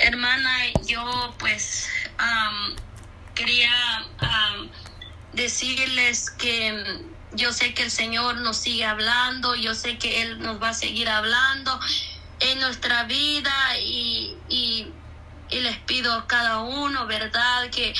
hermana, 0.00 0.50
yo 0.86 1.34
pues 1.38 1.88
am, 2.18 2.76
quería 3.34 3.72
decirles 5.32 6.30
que 6.30 7.04
yo 7.32 7.52
sé 7.52 7.74
que 7.74 7.84
el 7.84 7.90
Señor 7.90 8.38
nos 8.38 8.56
sigue 8.56 8.84
hablando, 8.84 9.54
yo 9.54 9.74
sé 9.74 9.98
que 9.98 10.22
Él 10.22 10.40
nos 10.40 10.60
va 10.60 10.70
a 10.70 10.74
seguir 10.74 11.08
hablando 11.08 11.78
en 12.40 12.58
nuestra 12.60 13.04
vida 13.04 13.78
y, 13.78 14.36
y, 14.48 14.92
les 15.50 15.78
pido 15.78 16.14
a 16.14 16.26
cada 16.26 16.60
uno, 16.60 17.06
¿verdad? 17.06 17.70
Que, 17.70 17.92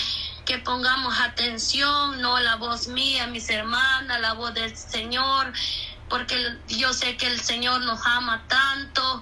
que 0.47 0.59
pongamos 0.59 1.19
atención, 1.21 2.21
no 2.21 2.39
la 2.39 2.57
voz 2.57 2.87
mía, 2.87 3.27
mis 3.27 3.51
hermanas, 3.51 4.21
la 4.21 4.35
voz 4.35 4.55
del 4.55 4.77
Señor, 4.77 5.53
porque 6.09 6.37
yo 6.69 6.93
sé 6.93 7.17
que 7.17 7.27
el 7.27 7.41
Señor 7.41 7.81
nos 7.83 8.01
ama 8.07 8.45
tanto 8.49 9.21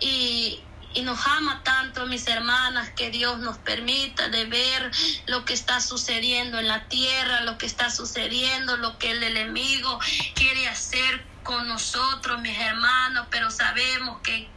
y, 0.00 0.60
y 0.94 1.02
nos 1.02 1.26
ama 1.26 1.62
tanto, 1.64 2.06
mis 2.06 2.26
hermanas, 2.28 2.90
que 2.90 3.10
Dios 3.10 3.38
nos 3.40 3.58
permita 3.58 4.28
de 4.28 4.44
ver 4.46 4.90
lo 5.26 5.44
que 5.44 5.52
está 5.52 5.80
sucediendo 5.80 6.58
en 6.58 6.68
la 6.68 6.88
tierra, 6.88 7.40
lo 7.42 7.58
que 7.58 7.66
está 7.66 7.90
sucediendo, 7.90 8.76
lo 8.76 8.96
que 8.98 9.10
el 9.10 9.22
enemigo 9.22 9.98
quiere 10.34 10.68
hacer 10.68 11.24
con 11.42 11.66
nosotros, 11.68 12.40
mis 12.40 12.58
hermanos, 12.58 13.26
pero 13.30 13.50
sabemos 13.50 14.20
que 14.22 14.48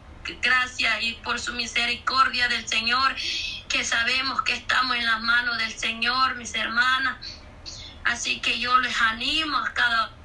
gracias 0.42 1.02
y 1.02 1.14
por 1.14 1.40
su 1.40 1.54
misericordia 1.54 2.48
del 2.48 2.68
Señor, 2.68 3.16
que 3.68 3.84
sabemos 3.84 4.42
que 4.44 4.54
estamos 4.54 4.96
en 4.96 5.06
las 5.06 5.22
manos 5.22 5.58
del 5.58 5.74
Señor, 5.74 6.36
mis 6.36 6.54
hermanas. 6.54 7.18
Así 8.04 8.40
que 8.40 8.60
yo 8.60 8.78
les 8.80 9.00
animo 9.02 9.58
a 9.58 9.74
cada 9.74 10.17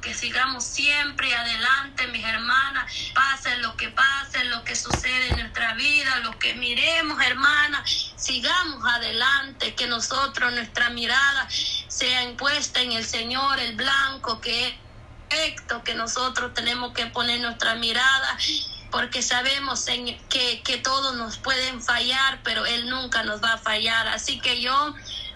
que 0.00 0.14
sigamos 0.14 0.64
siempre 0.64 1.34
adelante, 1.34 2.06
mis 2.08 2.24
hermanas, 2.24 2.92
pase 3.14 3.56
lo 3.58 3.76
que 3.76 3.88
pase, 3.88 4.44
lo 4.44 4.62
que 4.64 4.76
sucede 4.76 5.28
en 5.30 5.38
nuestra 5.40 5.74
vida, 5.74 6.18
lo 6.20 6.38
que 6.38 6.54
miremos, 6.54 7.20
hermanas, 7.22 8.12
sigamos 8.16 8.84
adelante, 8.84 9.74
que 9.74 9.86
nosotros, 9.86 10.52
nuestra 10.52 10.90
mirada 10.90 11.48
sea 11.50 12.22
impuesta 12.24 12.80
en 12.80 12.92
el 12.92 13.04
Señor, 13.04 13.58
el 13.58 13.76
blanco 13.76 14.40
que 14.40 14.68
es 14.68 14.74
perfecto, 15.28 15.82
que 15.84 15.94
nosotros 15.94 16.52
tenemos 16.54 16.92
que 16.92 17.06
poner 17.06 17.40
nuestra 17.40 17.74
mirada 17.74 18.36
porque 18.90 19.22
sabemos 19.22 19.86
que, 20.28 20.62
que 20.62 20.76
todos 20.78 21.14
nos 21.14 21.38
pueden 21.38 21.80
fallar, 21.80 22.40
pero 22.42 22.66
Él 22.66 22.88
nunca 22.88 23.22
nos 23.22 23.40
va 23.40 23.52
a 23.52 23.58
fallar. 23.58 24.08
Así 24.08 24.40
que 24.40 24.60
yo 24.60 24.94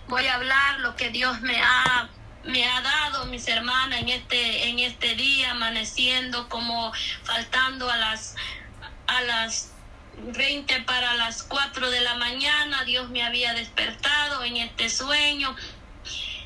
voy 0.09 0.27
a 0.27 0.35
hablar 0.35 0.81
lo 0.81 0.97
que 0.97 1.11
Dios 1.11 1.41
me 1.41 1.63
ha 1.63 2.09
me 2.47 2.65
ha 2.65 2.81
dado 2.81 3.27
mis 3.27 3.47
hermanas 3.49 4.01
en 4.01 4.09
este 4.09 4.69
en 4.69 4.79
este 4.79 5.15
día 5.15 5.53
amaneciendo 5.53 6.49
como 6.49 6.93
faltando 7.23 7.91
a 7.91 7.97
las 7.97 8.37
a 9.07 9.23
las 9.23 9.73
20 10.19 10.83
para 10.83 11.15
las 11.15 11.43
4 11.43 11.91
de 11.91 12.01
la 12.01 12.15
mañana 12.17 12.85
Dios 12.85 13.09
me 13.11 13.23
había 13.23 13.55
despertado 13.55 14.45
en 14.45 14.59
este 14.59 14.91
sueño 14.91 15.55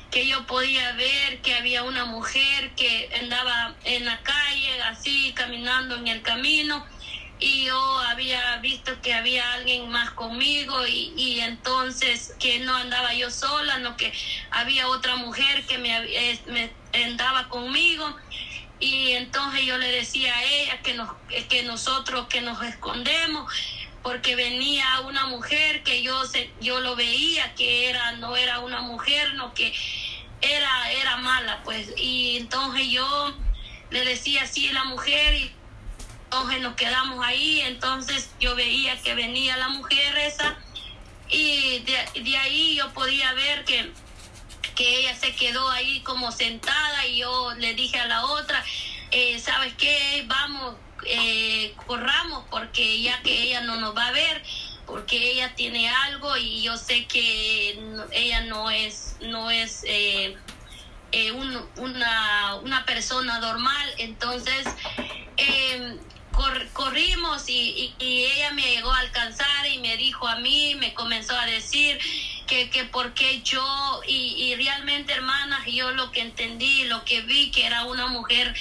que 0.09 0.27
yo 0.27 0.45
podía 0.47 0.93
ver 0.93 1.41
que 1.41 1.55
había 1.55 1.83
una 1.83 2.05
mujer 2.05 2.71
que 2.75 3.09
andaba 3.21 3.75
en 3.83 4.05
la 4.05 4.19
calle 4.23 4.81
así 4.83 5.33
caminando 5.35 5.95
en 5.95 6.07
el 6.07 6.21
camino 6.21 6.85
y 7.39 7.65
yo 7.65 7.99
había 7.99 8.57
visto 8.57 9.01
que 9.01 9.13
había 9.13 9.53
alguien 9.53 9.89
más 9.89 10.11
conmigo 10.11 10.85
y, 10.85 11.13
y, 11.15 11.39
entonces 11.39 12.35
que 12.37 12.59
no 12.59 12.75
andaba 12.75 13.13
yo 13.13 13.31
sola, 13.31 13.77
no 13.79 13.95
que 13.95 14.11
había 14.51 14.89
otra 14.89 15.15
mujer 15.15 15.65
que 15.65 15.77
me, 15.77 16.01
me 16.47 16.71
andaba 17.05 17.47
conmigo. 17.47 18.13
Y 18.81 19.11
entonces 19.11 19.65
yo 19.65 19.77
le 19.77 19.91
decía 19.91 20.35
a 20.35 20.43
ella 20.43 20.81
que, 20.81 20.93
nos, 20.93 21.09
que 21.49 21.63
nosotros 21.63 22.27
que 22.27 22.41
nos 22.41 22.61
escondemos 22.63 23.51
porque 24.03 24.35
venía 24.35 25.01
una 25.01 25.25
mujer 25.25 25.83
que 25.83 26.01
yo 26.01 26.25
se, 26.25 26.49
yo 26.61 26.79
lo 26.79 26.95
veía 26.95 27.53
que 27.55 27.89
era 27.89 28.13
no 28.13 28.37
era 28.37 28.59
una 28.59 28.79
mujer 28.79 29.33
no 29.33 29.53
que 29.53 29.73
era 30.41 30.91
era 30.93 31.17
mala 31.17 31.61
pues. 31.63 31.93
Y 31.97 32.37
entonces 32.37 32.87
yo 32.87 33.33
le 33.89 34.05
decía 34.05 34.45
sí 34.45 34.69
la 34.71 34.85
mujer 34.85 35.35
y 35.35 35.58
entonces 36.31 36.61
nos 36.61 36.75
quedamos 36.75 37.25
ahí, 37.25 37.61
entonces 37.61 38.29
yo 38.39 38.55
veía 38.55 39.01
que 39.01 39.15
venía 39.15 39.57
la 39.57 39.69
mujer 39.69 40.15
esa 40.19 40.59
y 41.27 41.79
de, 41.79 42.37
ahí 42.37 42.75
yo 42.75 42.93
podía 42.93 43.33
ver 43.33 43.65
que, 43.65 43.91
que 44.75 44.99
ella 44.99 45.15
se 45.15 45.33
quedó 45.35 45.67
ahí 45.71 46.01
como 46.01 46.31
sentada 46.31 47.07
y 47.07 47.17
yo 47.17 47.55
le 47.55 47.73
dije 47.73 47.99
a 47.99 48.05
la 48.05 48.25
otra, 48.25 48.63
eh, 49.09 49.39
¿sabes 49.39 49.73
qué? 49.73 50.23
Vamos, 50.27 50.75
eh, 51.07 51.73
corramos 51.87 52.45
porque 52.51 53.01
ya 53.01 53.19
que 53.23 53.43
ella 53.43 53.61
no 53.61 53.77
nos 53.77 53.97
va 53.97 54.07
a 54.07 54.11
ver, 54.11 54.43
porque 54.85 55.31
ella 55.31 55.55
tiene 55.55 55.89
algo 55.89 56.37
y 56.37 56.61
yo 56.61 56.77
sé 56.77 57.07
que 57.07 57.79
ella 58.11 58.41
no 58.41 58.69
es, 58.69 59.17
no 59.21 59.49
es 59.49 59.83
eh, 59.87 60.37
una, 61.75 62.55
una 62.61 62.85
persona 62.85 63.39
normal, 63.39 63.93
entonces 63.97 64.67
corrimos 66.73 67.47
y, 67.49 67.93
ella 67.99 68.51
me 68.51 68.61
llegó 68.61 68.91
a 68.91 68.99
alcanzar 68.99 69.67
y 69.67 69.79
me 69.79 69.97
dijo 69.97 70.27
a 70.27 70.37
mí, 70.37 70.75
me 70.75 70.93
comenzó 70.93 71.37
a 71.37 71.45
decir 71.45 71.99
que, 72.47 72.69
que 72.69 72.85
por 72.85 73.13
qué 73.13 73.41
yo, 73.41 74.01
y, 74.07 74.55
realmente 74.55 75.13
hermanas, 75.13 75.65
yo 75.67 75.91
lo 75.91 76.11
que 76.11 76.21
entendí, 76.21 76.85
lo 76.85 77.03
que 77.05 77.21
vi, 77.21 77.51
que 77.51 77.65
era 77.65 77.85
una 77.85 78.07
mujer 78.07 78.53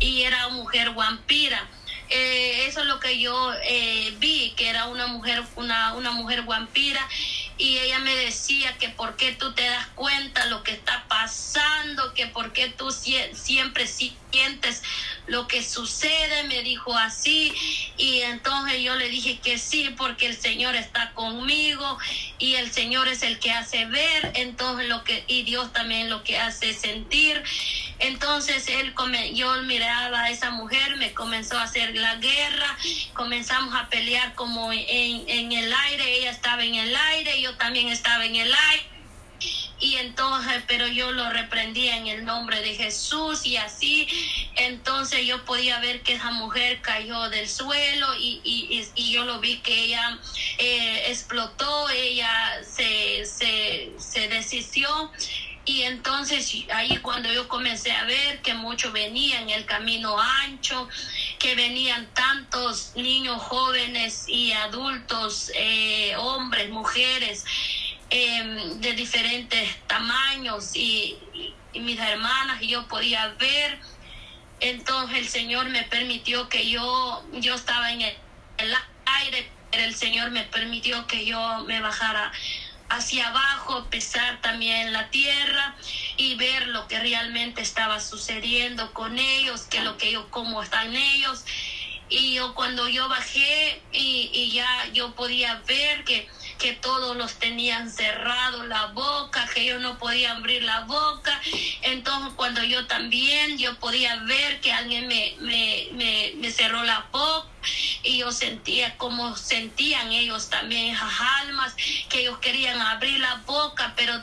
y 0.00 0.22
era 0.22 0.46
una 0.46 0.56
mujer 0.56 0.90
vampira. 0.90 1.68
Eh, 2.10 2.64
eso 2.66 2.80
es 2.80 2.86
lo 2.86 3.00
que 3.00 3.20
yo 3.20 3.52
eh, 3.64 4.14
vi, 4.18 4.54
que 4.56 4.70
era 4.70 4.86
una 4.86 5.08
mujer, 5.08 5.42
una, 5.56 5.92
una 5.92 6.10
mujer 6.12 6.42
vampira 6.42 7.06
y 7.58 7.76
ella 7.78 7.98
me 7.98 8.14
decía 8.14 8.78
que 8.78 8.88
por 8.88 9.16
qué 9.16 9.32
tú 9.32 9.52
te 9.52 9.64
das 9.64 9.88
cuenta 9.88 10.46
lo 10.46 10.62
que 10.62 10.72
está 10.72 11.04
pasando, 11.08 12.14
que 12.14 12.28
por 12.28 12.52
qué 12.52 12.68
tú 12.68 12.92
siempre 12.92 13.86
sientes 13.86 14.82
lo 15.28 15.46
que 15.46 15.62
sucede, 15.62 16.44
me 16.44 16.62
dijo 16.62 16.94
así 16.96 17.52
y 17.96 18.20
entonces 18.22 18.82
yo 18.82 18.94
le 18.96 19.08
dije 19.08 19.38
que 19.38 19.58
sí 19.58 19.94
porque 19.96 20.26
el 20.26 20.36
Señor 20.36 20.74
está 20.74 21.12
conmigo 21.12 21.98
y 22.38 22.54
el 22.54 22.72
Señor 22.72 23.08
es 23.08 23.22
el 23.22 23.38
que 23.38 23.52
hace 23.52 23.86
ver, 23.86 24.32
entonces 24.34 24.88
lo 24.88 25.04
que 25.04 25.24
y 25.26 25.42
Dios 25.42 25.72
también 25.72 26.10
lo 26.10 26.22
que 26.24 26.38
hace 26.38 26.72
sentir. 26.72 27.42
Entonces 28.00 28.68
él 28.68 28.94
yo 29.34 29.62
miraba 29.62 30.20
a 30.20 30.30
esa 30.30 30.50
mujer, 30.50 30.96
me 30.96 31.12
comenzó 31.12 31.58
a 31.58 31.64
hacer 31.64 31.94
la 31.96 32.16
guerra, 32.16 32.76
comenzamos 33.14 33.74
a 33.74 33.88
pelear 33.88 34.34
como 34.34 34.72
en, 34.72 35.28
en 35.28 35.52
el 35.52 35.72
aire, 35.72 36.18
ella 36.18 36.30
estaba 36.30 36.64
en 36.64 36.74
el 36.74 36.94
aire, 36.94 37.40
yo 37.40 37.54
también 37.56 37.88
estaba 37.88 38.24
en 38.24 38.36
el 38.36 38.52
aire. 38.54 38.97
Y 39.80 39.94
entonces, 39.96 40.62
pero 40.66 40.88
yo 40.88 41.12
lo 41.12 41.30
reprendía 41.30 41.96
en 41.96 42.08
el 42.08 42.24
nombre 42.24 42.60
de 42.60 42.74
Jesús 42.74 43.46
y 43.46 43.56
así, 43.56 44.08
entonces 44.56 45.24
yo 45.26 45.44
podía 45.44 45.78
ver 45.78 46.02
que 46.02 46.14
esa 46.14 46.32
mujer 46.32 46.80
cayó 46.80 47.28
del 47.30 47.48
suelo 47.48 48.14
y, 48.18 48.40
y, 48.42 48.86
y 48.94 49.12
yo 49.12 49.24
lo 49.24 49.38
vi 49.38 49.58
que 49.58 49.84
ella 49.84 50.18
eh, 50.58 51.04
explotó, 51.08 51.88
ella 51.90 52.60
se, 52.64 53.24
se, 53.24 53.92
se 53.98 54.28
desistió 54.28 54.88
y 55.68 55.82
entonces 55.82 56.50
ahí 56.72 56.96
cuando 57.02 57.30
yo 57.30 57.46
comencé 57.46 57.92
a 57.92 58.04
ver 58.04 58.40
que 58.40 58.54
muchos 58.54 58.90
venían 58.90 59.50
el 59.50 59.66
camino 59.66 60.18
ancho, 60.18 60.88
que 61.38 61.54
venían 61.56 62.08
tantos 62.14 62.92
niños 62.96 63.42
jóvenes 63.42 64.24
y 64.28 64.52
adultos, 64.52 65.52
eh, 65.54 66.16
hombres, 66.16 66.70
mujeres, 66.70 67.44
em, 68.10 68.80
de 68.80 68.92
diferentes 68.94 69.76
tamaños 69.86 70.74
y, 70.74 71.18
mis 71.74 71.98
hermanas 71.98 72.60
y 72.62 72.68
yo 72.68 72.88
podía 72.88 73.28
ver. 73.38 73.78
Entonces 74.60 75.18
el 75.18 75.28
Señor 75.28 75.68
me 75.68 75.84
permitió 75.84 76.48
que 76.48 76.68
yo, 76.68 77.24
yo 77.34 77.54
estaba 77.54 77.92
en 77.92 78.00
el, 78.00 78.16
el 78.58 78.74
aire, 79.04 79.48
pero 79.70 79.84
el 79.84 79.94
Señor 79.94 80.30
me 80.30 80.44
permitió 80.44 81.06
que 81.06 81.24
yo 81.24 81.64
me 81.66 81.80
bajara 81.80 82.32
hacia 82.88 83.28
abajo, 83.28 83.84
pesar 83.90 84.40
también 84.40 84.92
la 84.92 85.10
tierra 85.10 85.76
y 86.16 86.34
ver 86.36 86.68
lo 86.68 86.88
que 86.88 86.98
realmente 86.98 87.60
estaba 87.60 88.00
sucediendo 88.00 88.92
con 88.92 89.18
ellos, 89.18 89.62
que 89.62 89.82
lo 89.82 89.96
que 89.98 90.12
yo, 90.12 90.30
cómo 90.30 90.62
están 90.62 90.96
ellos. 90.96 91.44
Y 92.08 92.34
yo 92.34 92.54
cuando 92.54 92.88
yo 92.88 93.08
bajé 93.08 93.82
y, 93.92 94.30
y 94.32 94.52
ya 94.52 94.88
yo 94.92 95.14
podía 95.14 95.62
ver 95.66 96.04
que 96.04 96.28
que 96.58 96.72
todos 96.72 97.16
los 97.16 97.34
tenían 97.34 97.90
cerrado 97.90 98.64
la 98.66 98.86
boca, 98.86 99.48
que 99.54 99.64
yo 99.64 99.78
no 99.78 99.98
podía 99.98 100.32
abrir 100.32 100.62
la 100.62 100.80
boca. 100.80 101.40
Entonces 101.82 102.32
cuando 102.34 102.62
yo 102.64 102.86
también, 102.86 103.58
yo 103.58 103.78
podía 103.78 104.16
ver 104.24 104.60
que 104.60 104.72
alguien 104.72 105.08
me, 105.08 105.34
me, 105.40 105.88
me, 105.92 106.32
me 106.36 106.50
cerró 106.50 106.82
la 106.82 107.06
boca 107.12 107.48
y 108.02 108.18
yo 108.18 108.32
sentía 108.32 108.96
como 108.96 109.36
sentían 109.36 110.12
ellos 110.12 110.48
también 110.48 110.94
esas 110.94 111.12
almas, 111.42 111.74
que 112.08 112.20
ellos 112.20 112.38
querían 112.38 112.80
abrir 112.80 113.20
la 113.20 113.36
boca, 113.46 113.92
pero 113.96 114.14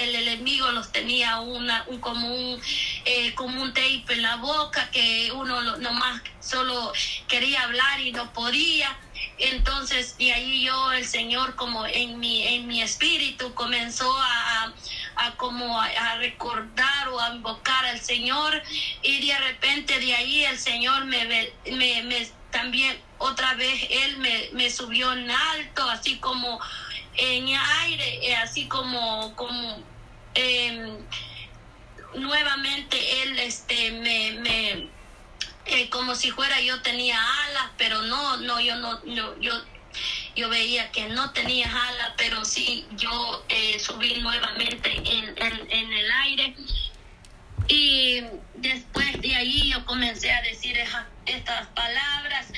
el 0.00 0.14
enemigo 0.14 0.70
los 0.72 0.90
tenía 0.92 1.40
una, 1.40 1.84
un, 1.88 2.00
como, 2.00 2.26
un, 2.28 2.60
eh, 3.04 3.34
como 3.34 3.62
un 3.62 3.72
tape 3.72 4.04
en 4.08 4.22
la 4.22 4.36
boca, 4.36 4.90
que 4.90 5.30
uno 5.32 5.76
nomás 5.78 6.22
solo 6.40 6.92
quería 7.28 7.62
hablar 7.62 8.00
y 8.00 8.12
no 8.12 8.32
podía. 8.32 8.96
Entonces, 9.38 10.14
y 10.18 10.30
ahí 10.30 10.64
yo, 10.64 10.92
el 10.92 11.04
Señor, 11.04 11.56
como 11.56 11.86
en 11.86 12.18
mi, 12.20 12.46
en 12.46 12.66
mi 12.66 12.82
espíritu, 12.82 13.52
comenzó 13.54 14.12
a, 14.16 14.72
a 15.16 15.32
como 15.36 15.80
a, 15.80 16.16
recordar 16.16 17.08
o 17.08 17.20
a 17.20 17.34
invocar 17.34 17.84
al 17.86 18.00
Señor 18.00 18.62
y 19.02 19.26
de 19.26 19.38
repente 19.38 19.98
de 19.98 20.14
ahí 20.14 20.44
el 20.44 20.58
Señor 20.58 21.04
me, 21.06 21.24
me, 21.24 22.02
me 22.04 22.28
también 22.50 22.96
otra 23.18 23.54
vez 23.54 23.86
Él 23.90 24.18
me, 24.18 24.50
me, 24.52 24.70
subió 24.70 25.12
en 25.12 25.30
alto, 25.30 25.88
así 25.88 26.18
como 26.18 26.60
en 27.16 27.48
aire, 27.48 28.28
eh, 28.28 28.36
así 28.36 28.66
como, 28.68 29.34
como 29.34 29.82
em, 30.34 30.98
nuevamente 32.14 33.22
Él 33.22 33.38
este, 33.40 33.90
me, 33.92 34.32
me 34.40 35.01
como 35.90 36.14
si 36.14 36.30
fuera 36.30 36.60
yo 36.60 36.80
tenía 36.82 37.20
alas, 37.20 37.70
pero 37.76 38.02
no, 38.02 38.36
no, 38.38 38.60
yo 38.60 38.76
no, 38.76 39.04
yo, 39.04 39.64
yo 40.34 40.48
veía 40.48 40.90
que 40.90 41.08
no 41.08 41.32
tenía 41.32 41.66
alas, 41.66 42.12
pero 42.16 42.44
sí 42.44 42.86
yo 42.92 43.44
eh, 43.48 43.78
subí 43.78 44.14
nuevamente 44.20 44.90
en, 44.90 45.34
en, 45.70 45.92
el 45.92 46.10
aire. 46.10 46.54
Y 47.68 48.22
después 48.54 49.20
de 49.20 49.34
ahí 49.36 49.70
yo 49.70 49.84
comencé 49.84 50.32
a 50.32 50.42
decir 50.42 50.76
estas 51.26 51.66
palabras. 51.68 52.48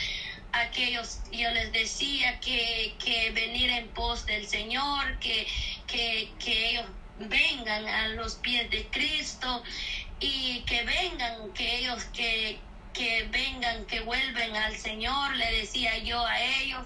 Aquellos, 0.53 1.19
yo 1.33 1.51
les 1.51 1.73
decía 1.73 2.39
que, 2.39 2.95
que 3.05 3.33
venir 3.33 3.71
en 3.71 3.89
pos 3.89 4.25
del 4.25 4.47
Señor, 4.47 5.19
que, 5.19 5.49
que, 5.89 6.33
que 6.39 6.71
ellos 6.71 6.87
vengan 7.19 7.89
a 7.89 8.09
los 8.09 8.37
pies 8.37 8.71
de 8.71 8.87
Cristo 8.87 9.65
y 10.21 10.61
que 10.61 10.85
vengan, 10.85 11.53
que 11.55 11.79
ellos, 11.81 12.05
que, 12.15 12.61
que 12.95 13.25
vengan, 13.25 13.85
que 13.87 14.01
vuelven 14.01 14.57
al 14.57 14.75
Señor, 14.77 15.37
le 15.37 15.53
decía 15.61 15.99
yo 15.99 16.25
a 16.25 16.41
ellos. 16.41 16.81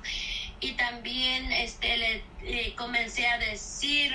Y 0.60 0.72
también 0.72 1.52
este, 1.52 1.96
le, 1.96 2.74
comencé 2.74 3.28
a 3.28 3.38
decir, 3.38 4.12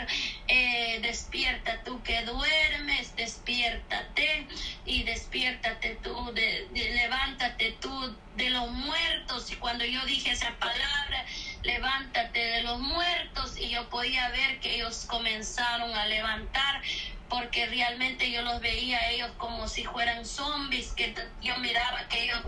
eh, 0.47 0.99
despierta 1.01 1.82
tú 1.84 2.01
que 2.03 2.21
duermes, 2.23 3.15
despiértate 3.15 4.47
y 4.86 5.03
despiértate 5.03 5.95
tú, 6.03 6.34
de, 6.34 6.67
levántate 6.73 7.77
tú 7.79 8.15
de 8.36 8.49
los 8.49 8.69
muertos. 8.71 9.51
Y 9.51 9.56
cuando 9.56 9.86
yo 9.86 10.06
dije 10.06 10.32
esa 10.32 10.51
palabra, 10.60 11.25
levántate 11.63 12.39
de 12.39 12.63
los 12.63 12.79
muertos, 12.79 13.58
y 13.58 13.69
yo 13.69 13.89
podía 13.89 14.29
ver 14.29 14.60
que 14.60 14.75
ellos 14.75 15.06
comenzaron 15.08 15.95
a 15.95 16.06
levantar 16.08 16.82
porque 17.29 17.65
realmente 17.65 18.29
yo 18.29 18.43
los 18.43 18.60
veía 18.62 18.99
a 18.99 19.10
ellos 19.10 19.32
como 19.38 19.67
si 19.67 19.84
fueran 19.86 20.25
zombies, 20.25 20.91
que 20.91 21.15
yo 21.41 21.58
miraba 21.58 22.08
que 22.08 22.25
ellos, 22.25 22.41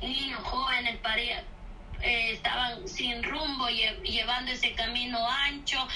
niños 0.00 0.40
jóvenes, 0.44 0.96
parían 0.98 1.44
eh, 2.02 2.32
estaban 2.32 2.86
sin 2.88 3.22
rumbo, 3.22 3.68
llevando 3.68 4.52
ese 4.52 4.74
camino 4.74 5.18
ancho 5.28 5.86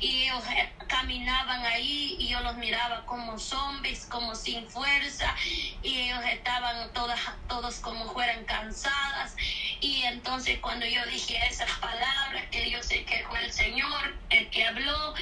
y 0.00 0.24
ellos 0.24 0.44
eh, 0.56 0.72
caminaban 0.88 1.64
ahí 1.64 2.16
y 2.18 2.28
yo 2.28 2.40
los 2.40 2.56
miraba 2.56 3.04
como 3.06 3.38
zombies, 3.38 4.06
como 4.06 4.34
sin 4.34 4.68
fuerza 4.68 5.34
y 5.82 5.96
ellos 5.96 6.24
estaban 6.30 6.92
todas, 6.92 7.20
todos 7.48 7.78
como 7.80 8.06
fueran 8.12 8.44
cansadas 8.44 9.36
y 9.84 10.02
entonces 10.04 10.60
cuando 10.60 10.86
yo 10.86 11.04
dije 11.04 11.38
esas 11.46 11.70
palabras, 11.78 12.46
que 12.50 12.70
yo 12.70 12.82
sé 12.82 13.04
que 13.04 13.22
fue 13.28 13.44
el 13.44 13.52
Señor 13.52 14.14
el 14.30 14.48
que 14.48 14.64
habló, 14.64 15.12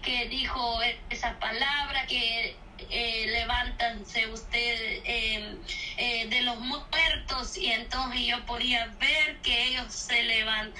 que 0.00 0.28
dijo 0.28 0.80
esas 1.10 1.34
palabras, 1.38 2.06
que 2.06 2.56
eh, 2.88 3.26
levántanse 3.26 4.28
ustedes 4.28 5.02
eh, 5.04 5.56
eh, 5.96 6.26
de 6.28 6.42
los 6.42 6.56
muertos. 6.60 7.56
Y 7.56 7.72
entonces 7.72 8.20
yo 8.24 8.46
podía 8.46 8.86
ver 9.00 9.38
que 9.42 9.66
ellos 9.66 9.92
se 9.92 10.22
levantan 10.22 10.72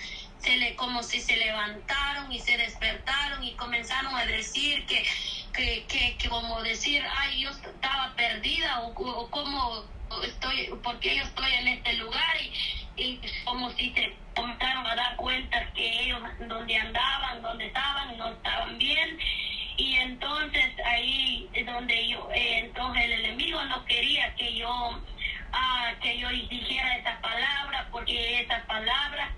se 0.42 0.56
le, 0.56 0.74
como 0.74 1.02
si 1.04 1.20
se 1.20 1.36
levantaron 1.36 2.32
y 2.32 2.40
se 2.40 2.56
despertaron 2.56 3.44
y 3.44 3.52
comenzaron 3.52 4.14
a 4.16 4.26
decir 4.26 4.84
que, 4.86 5.04
que, 5.52 5.84
que, 5.86 6.28
como 6.28 6.62
decir, 6.62 7.02
ay, 7.18 7.42
yo 7.42 7.50
estaba 7.50 8.14
perdida 8.16 8.80
o, 8.80 8.88
o 8.88 9.30
como 9.30 9.84
estoy, 10.24 10.70
porque 10.82 11.16
yo 11.16 11.22
estoy 11.22 11.52
en 11.52 11.68
este 11.68 11.94
lugar 11.94 12.36
y, 12.96 13.02
y 13.02 13.20
como 13.44 13.70
si 13.72 13.92
se 13.92 14.12
comenzaron 14.34 14.86
a 14.86 14.94
dar 14.94 15.16
cuenta 15.16 15.72
que 15.74 16.02
ellos 16.02 16.20
donde 16.48 16.76
andaban, 16.76 17.42
donde 17.42 17.66
estaban, 17.66 18.16
no 18.16 18.28
estaban 18.28 18.78
bien. 18.78 19.18
Y 19.76 19.94
entonces 19.96 20.74
ahí 20.84 21.50
donde 21.66 22.08
yo 22.08 22.28
eh, 22.34 22.58
entonces 22.58 23.04
el 23.04 23.12
enemigo 23.12 23.62
no 23.64 23.84
quería 23.86 24.34
que 24.34 24.54
yo 24.54 25.02
ah, 25.52 25.92
que 26.00 26.18
yo 26.18 26.28
dijera 26.28 26.96
esa 26.98 27.20
palabra 27.20 27.88
porque 27.90 28.42
esa 28.42 28.64
palabra 28.66 29.34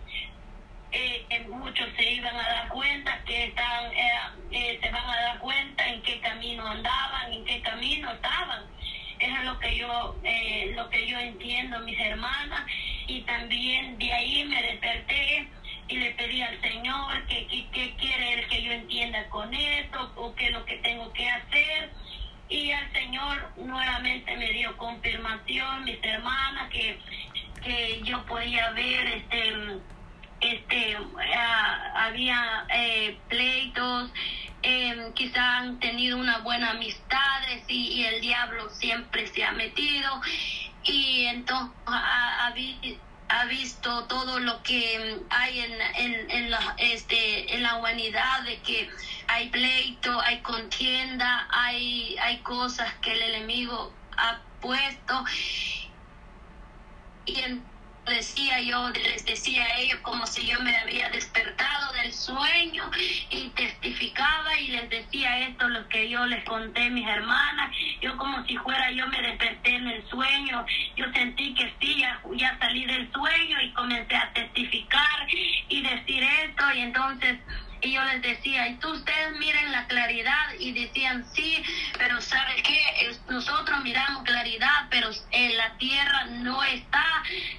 eh, 0.95 1.47
muchos 1.49 1.89
se 1.97 2.13
iban 2.13 2.37
a 2.37 2.49
dar 2.49 2.69
cuenta 2.69 3.21
que 3.25 3.47
están 3.47 3.93
eh, 3.93 4.13
eh, 4.53 4.79
se 4.81 4.91
van 4.91 5.05
a 5.05 5.21
dar 5.21 5.39
cuenta 5.41 5.89
en 5.89 6.03
qué 6.03 6.21
camino 6.21 6.67
andaban 6.67 7.33
en 7.33 7.45
qué 7.45 7.61
camino 7.63 8.13
estaban 8.13 8.63
eso 9.19 9.37
es 9.37 9.45
lo 9.45 9.59
que 9.59 9.77
yo 9.77 10.17
lo 10.77 10.91
que 10.91 11.07
yo 11.07 11.19
entiendo 11.19 11.81
mis 11.81 11.99
hermanas 11.99 12.65
y 13.07 13.23
también 13.23 13.99
de 13.99 14.13
ahí 14.13 14.45
me 14.45 14.63
desperté 14.63 15.49
y 15.89 15.97
le 15.97 16.11
pedí 16.13 16.41
al 16.43 16.61
Señor 16.61 17.27
que, 17.27 17.47
que, 17.47 17.95
quiere 17.97 18.35
él 18.35 18.49
que 18.49 18.63
yo 18.63 18.73
entienda 18.73 19.27
con 19.29 19.53
esto 19.53 20.13
o 20.17 20.35
qué 20.35 20.47
es 20.47 20.53
lo 20.53 20.65
que 20.65 20.77
tengo 20.79 21.13
que 21.13 21.29
hacer. 21.29 21.91
Y 22.49 22.71
el 22.71 22.93
Señor 22.93 23.53
nuevamente 23.57 24.37
me 24.37 24.51
dio 24.53 24.77
confirmación, 24.77 25.85
mis 25.85 26.03
hermanas, 26.03 26.71
que, 26.71 26.99
que 27.63 28.01
yo 28.03 28.25
podía 28.27 28.71
ver 28.71 29.07
este 29.07 29.53
este 30.53 30.97
había 31.95 32.67
eh, 32.69 33.19
pleitos 33.29 34.11
eh, 34.63 35.11
quizá 35.15 35.59
han 35.59 35.79
tenido 35.79 36.17
una 36.17 36.39
buena 36.39 36.71
amistades 36.71 37.65
y, 37.69 37.89
y, 37.89 38.05
el 38.07 38.21
diablo 38.21 38.71
siempre 38.71 39.27
se 39.27 39.45
ha 39.45 39.53
metido 39.53 40.21
y 40.85 41.27
entonces 41.27 41.77
ha, 41.87 42.53
ha 43.29 43.45
visto 43.47 44.05
todo 44.05 44.39
lo 44.39 44.63
que 44.63 45.21
hay 45.31 45.61
en, 45.61 45.73
en, 45.97 46.31
en, 46.31 46.51
la, 46.51 46.75
este, 46.79 47.55
en 47.55 47.63
la 47.63 47.77
humanidad, 47.77 48.43
de 48.43 48.59
que 48.61 48.89
hay 49.29 49.49
pleito, 49.49 50.21
hay 50.21 50.41
contienda, 50.41 51.47
hay, 51.51 52.17
hay 52.19 52.39
cosas 52.39 52.93
que 53.01 53.13
el 53.13 53.23
enemigo 53.35 53.93
ha 54.17 54.41
puesto. 54.61 55.25
Y 57.27 57.41
en, 57.41 57.63
decía 58.07 58.61
yo, 58.61 58.91
les 58.91 59.25
decía 59.25 59.65
a 59.65 59.79
ellos 59.79 59.99
como 60.03 60.27
si 60.27 60.47
yo 60.47 60.61
me 60.61 60.77
había 60.77 61.09
despertado 61.11 61.93
del 61.95 62.13
sueño 62.13 62.91
y 63.31 63.49
testificaba 63.51 64.59
y 64.59 64.69
les 64.69 64.89
decía 64.91 65.39
esto, 65.49 65.69
lo 65.69 65.89
que 65.89 66.09
yo 66.09 66.27
les 66.27 66.45
conté 66.45 66.91
mis 66.91 67.07
hermanas, 67.07 67.75
yo 68.01 68.17
como 68.17 68.45
si 68.45 68.57
fuera 68.59 68.91
yo 68.91 69.07
me 69.09 69.21
desperté 69.23 69.77
en 69.77 69.89
el 69.89 70.09
sueño, 70.09 70.65
yo 70.97 71.07
sentí 71.13 71.55
que 71.55 71.73
sí, 71.81 72.01
ya, 72.01 72.21
ya 72.37 72.59
salí 72.59 72.85
del 72.85 73.11
sueño 73.13 73.61
y 73.63 73.73
comencé 73.73 74.17
a 74.17 74.33
testificar 74.33 75.27
y 75.69 75.83
decir 75.83 76.23
esto. 76.23 76.65
Y 76.75 76.81
entonces 76.81 77.39
y 77.85 77.93
yo 77.93 78.03
les 78.05 78.23
decía, 78.23 78.69
y 78.69 78.75
tú 78.77 78.91
ustedes 78.93 79.39
miren 79.39 79.71
la 79.71 79.87
claridad 79.87 80.55
y 80.59 80.73
decían, 80.73 81.25
sí, 81.35 81.63
pero 81.99 82.21
¿sabe 82.21 82.63
qué? 82.63 82.81
Nosotros 83.29 83.83
miramos 83.83 84.23
claridad, 84.25 84.87
pero 84.91 85.11
en 85.31 85.57
la 85.57 85.77
tierra 85.77 86.25
no 86.27 86.63
está 86.65 87.05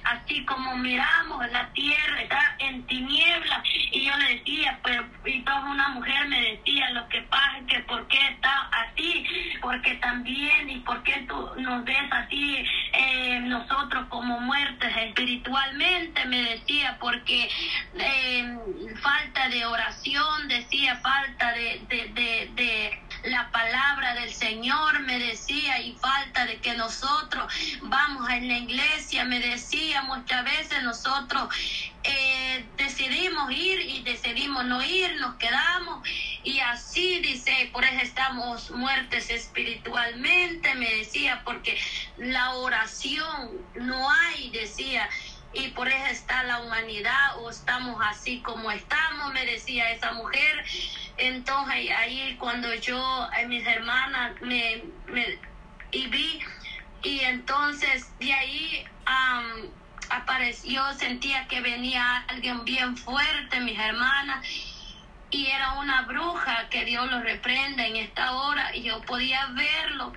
así 0.04 0.44
como 0.44 0.76
miramos, 0.76 1.50
la 1.52 1.70
tierra 1.72 2.22
está 2.22 2.56
en 2.58 2.84
tinieblas. 2.86 3.60
Y 3.92 4.06
yo 4.06 4.16
le 4.16 4.36
decía, 4.36 4.78
pero 4.82 5.06
y 5.24 5.42
toda 5.42 5.60
una 5.60 5.88
mujer 5.88 6.26
me 6.28 6.40
decía, 6.40 6.90
lo 6.90 7.08
que 7.08 7.22
pasa 7.22 7.58
es 7.58 7.66
que 7.66 7.80
por 7.80 8.06
qué 8.08 8.18
está 8.28 8.70
así, 8.72 9.26
porque 9.60 9.94
también, 9.96 10.70
y 10.70 10.80
por 10.80 11.02
qué 11.04 11.24
tú 11.28 11.50
nos 11.58 11.84
ves 11.84 12.12
así, 12.12 12.64
eh, 12.92 13.40
nosotros 13.40 14.06
como 14.08 14.40
muertes 14.40 14.96
espiritualmente, 14.96 16.24
me 16.26 16.42
decía, 16.42 16.96
porque 17.00 17.48
eh, 17.94 18.58
falta 19.00 19.48
de 19.48 19.64
oración 19.66 20.15
decía 20.48 20.96
falta 20.96 21.52
de, 21.52 22.98
la 23.24 23.50
palabra 23.50 24.14
del 24.14 24.32
Señor, 24.32 25.00
me 25.00 25.18
decía, 25.18 25.80
y 25.80 25.92
falta 25.94 26.46
de 26.46 26.58
que 26.58 26.74
nosotros 26.74 27.52
vamos 27.82 28.28
a 28.28 28.36
la 28.36 28.58
iglesia, 28.58 29.24
me 29.24 29.40
decía, 29.40 30.02
muchas 30.02 30.44
veces 30.44 30.82
nosotros 30.84 31.48
eh, 32.04 32.64
decidimos 32.76 33.50
ir 33.50 33.80
y 33.80 34.02
decidimos 34.02 34.64
no 34.64 34.82
ir, 34.82 35.16
nos 35.20 35.34
quedamos 35.36 36.08
y 36.44 36.60
así 36.60 37.18
dice, 37.18 37.68
por 37.72 37.84
eso 37.84 38.00
estamos 38.00 38.70
muertes 38.70 39.30
espiritualmente, 39.30 40.76
me 40.76 40.94
decía, 40.94 41.42
porque 41.44 41.76
la 42.18 42.54
oración 42.54 43.50
no 43.74 44.08
hay, 44.08 44.50
decía, 44.50 45.08
y 45.52 45.68
por 45.68 45.88
eso 45.88 46.06
está 46.06 46.42
la 46.44 46.60
humanidad 46.60 47.38
o 47.38 47.50
estamos 47.50 48.00
así 48.04 48.40
como 48.42 48.70
estamos, 48.70 49.32
me 49.32 49.44
decía 49.46 49.90
esa 49.90 50.12
mujer. 50.12 50.64
Entonces 51.16 51.90
ahí 51.96 52.36
cuando 52.38 52.74
yo, 52.74 53.28
eh, 53.38 53.46
mis 53.46 53.66
hermanas, 53.66 54.32
me, 54.40 54.82
me 55.06 55.38
y 55.92 56.06
vi, 56.08 56.40
y 57.02 57.20
entonces 57.20 58.10
de 58.18 58.32
ahí 58.32 58.84
apareció, 60.10 60.92
sentía 60.94 61.46
que 61.48 61.60
venía 61.60 62.24
alguien 62.28 62.64
bien 62.64 62.96
fuerte, 62.96 63.60
mis 63.60 63.78
hermanas, 63.78 64.46
y 65.30 65.46
era 65.46 65.74
una 65.74 66.02
bruja 66.02 66.68
que 66.68 66.84
Dios 66.84 67.10
lo 67.10 67.20
reprenda 67.20 67.86
en 67.86 67.96
esta 67.96 68.32
hora, 68.32 68.74
y 68.74 68.82
yo 68.82 69.00
podía 69.02 69.46
verlo 69.46 70.12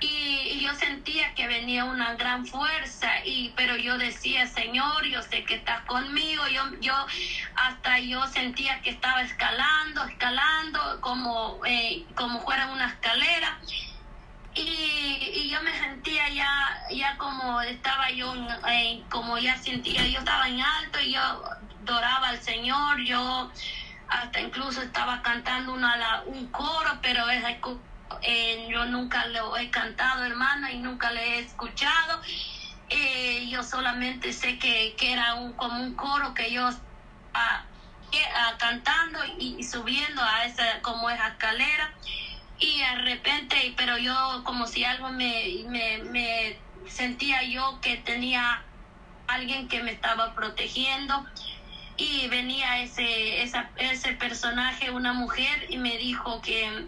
y, 0.00 0.60
yo 0.60 0.74
sentía 0.74 1.34
que 1.34 1.46
venía 1.46 1.84
una 1.84 2.14
gran 2.14 2.44
fuerza 2.46 3.24
y 3.24 3.52
pero 3.56 3.76
yo 3.76 3.96
decía 3.96 4.46
Señor 4.46 5.06
yo 5.06 5.22
sé 5.22 5.44
que 5.44 5.54
estás 5.54 5.80
conmigo 5.82 6.46
yo 6.48 6.62
yo 6.80 6.94
hasta 7.54 7.98
yo 8.00 8.26
sentía 8.26 8.80
que 8.82 8.90
estaba 8.90 9.22
escalando 9.22 10.04
escalando 10.04 11.00
como 11.00 11.60
eh, 11.64 12.04
como 12.14 12.40
fuera 12.40 12.66
una 12.68 12.86
escalera. 12.86 13.58
Y, 14.54 15.30
y, 15.34 15.50
yo 15.50 15.62
me 15.62 15.72
sentía 15.78 16.28
ya 16.30 16.82
ya 16.90 17.16
como 17.16 17.60
estaba 17.62 18.10
yo 18.10 18.34
eh, 18.68 19.02
como 19.08 19.38
ya 19.38 19.56
sentía 19.56 20.04
yo 20.06 20.18
estaba 20.18 20.48
en 20.48 20.60
alto 20.60 21.00
y 21.00 21.12
yo 21.12 21.20
adoraba 21.82 22.30
al 22.30 22.42
Señor. 22.42 22.98
Yo 23.04 23.50
hasta 24.08 24.40
incluso 24.40 24.82
estaba 24.82 25.22
cantando 25.22 25.72
una, 25.72 26.22
un 26.26 26.46
coro 26.48 26.98
pero 27.02 27.28
es 27.30 27.44
yo 28.68 28.84
nunca 28.86 29.26
lo 29.26 29.56
he 29.56 29.70
cantado, 29.70 30.24
hermana, 30.24 30.72
y 30.72 30.78
nunca 30.78 31.10
le 31.10 31.20
he 31.20 31.38
escuchado. 31.40 32.20
Eh, 32.90 33.48
yo 33.50 33.62
solamente 33.62 34.32
sé 34.32 34.58
que, 34.58 34.94
que, 34.96 35.12
era 35.12 35.34
un, 35.34 35.52
como 35.52 35.82
un 35.82 35.94
coro 35.94 36.32
que 36.32 36.50
yo 36.50 36.70
ah, 37.34 37.64
cantando 38.58 39.18
y, 39.38 39.62
subiendo 39.62 40.22
a 40.22 40.44
esa 40.44 40.80
como 40.80 41.10
esa 41.10 41.28
escalera 41.28 41.92
y 42.58 42.78
de 42.78 42.94
repente 43.02 43.74
pero 43.76 43.98
yo 43.98 44.42
como 44.44 44.66
si 44.66 44.84
algo 44.84 45.10
me, 45.10 45.64
me, 45.68 45.98
me 46.04 46.58
sentía 46.88 47.42
yo 47.42 47.78
que 47.80 47.98
tenía 47.98 48.62
alguien 49.26 49.68
que 49.68 49.82
me 49.82 49.92
estaba 49.92 50.34
protegiendo 50.34 51.26
y 51.98 52.26
venía 52.28 52.80
ese 52.80 53.42
esa, 53.42 53.70
ese 53.76 54.12
personaje 54.14 54.90
una 54.90 55.12
mujer 55.12 55.66
y 55.68 55.76
me 55.76 55.98
dijo 55.98 56.40
que 56.40 56.86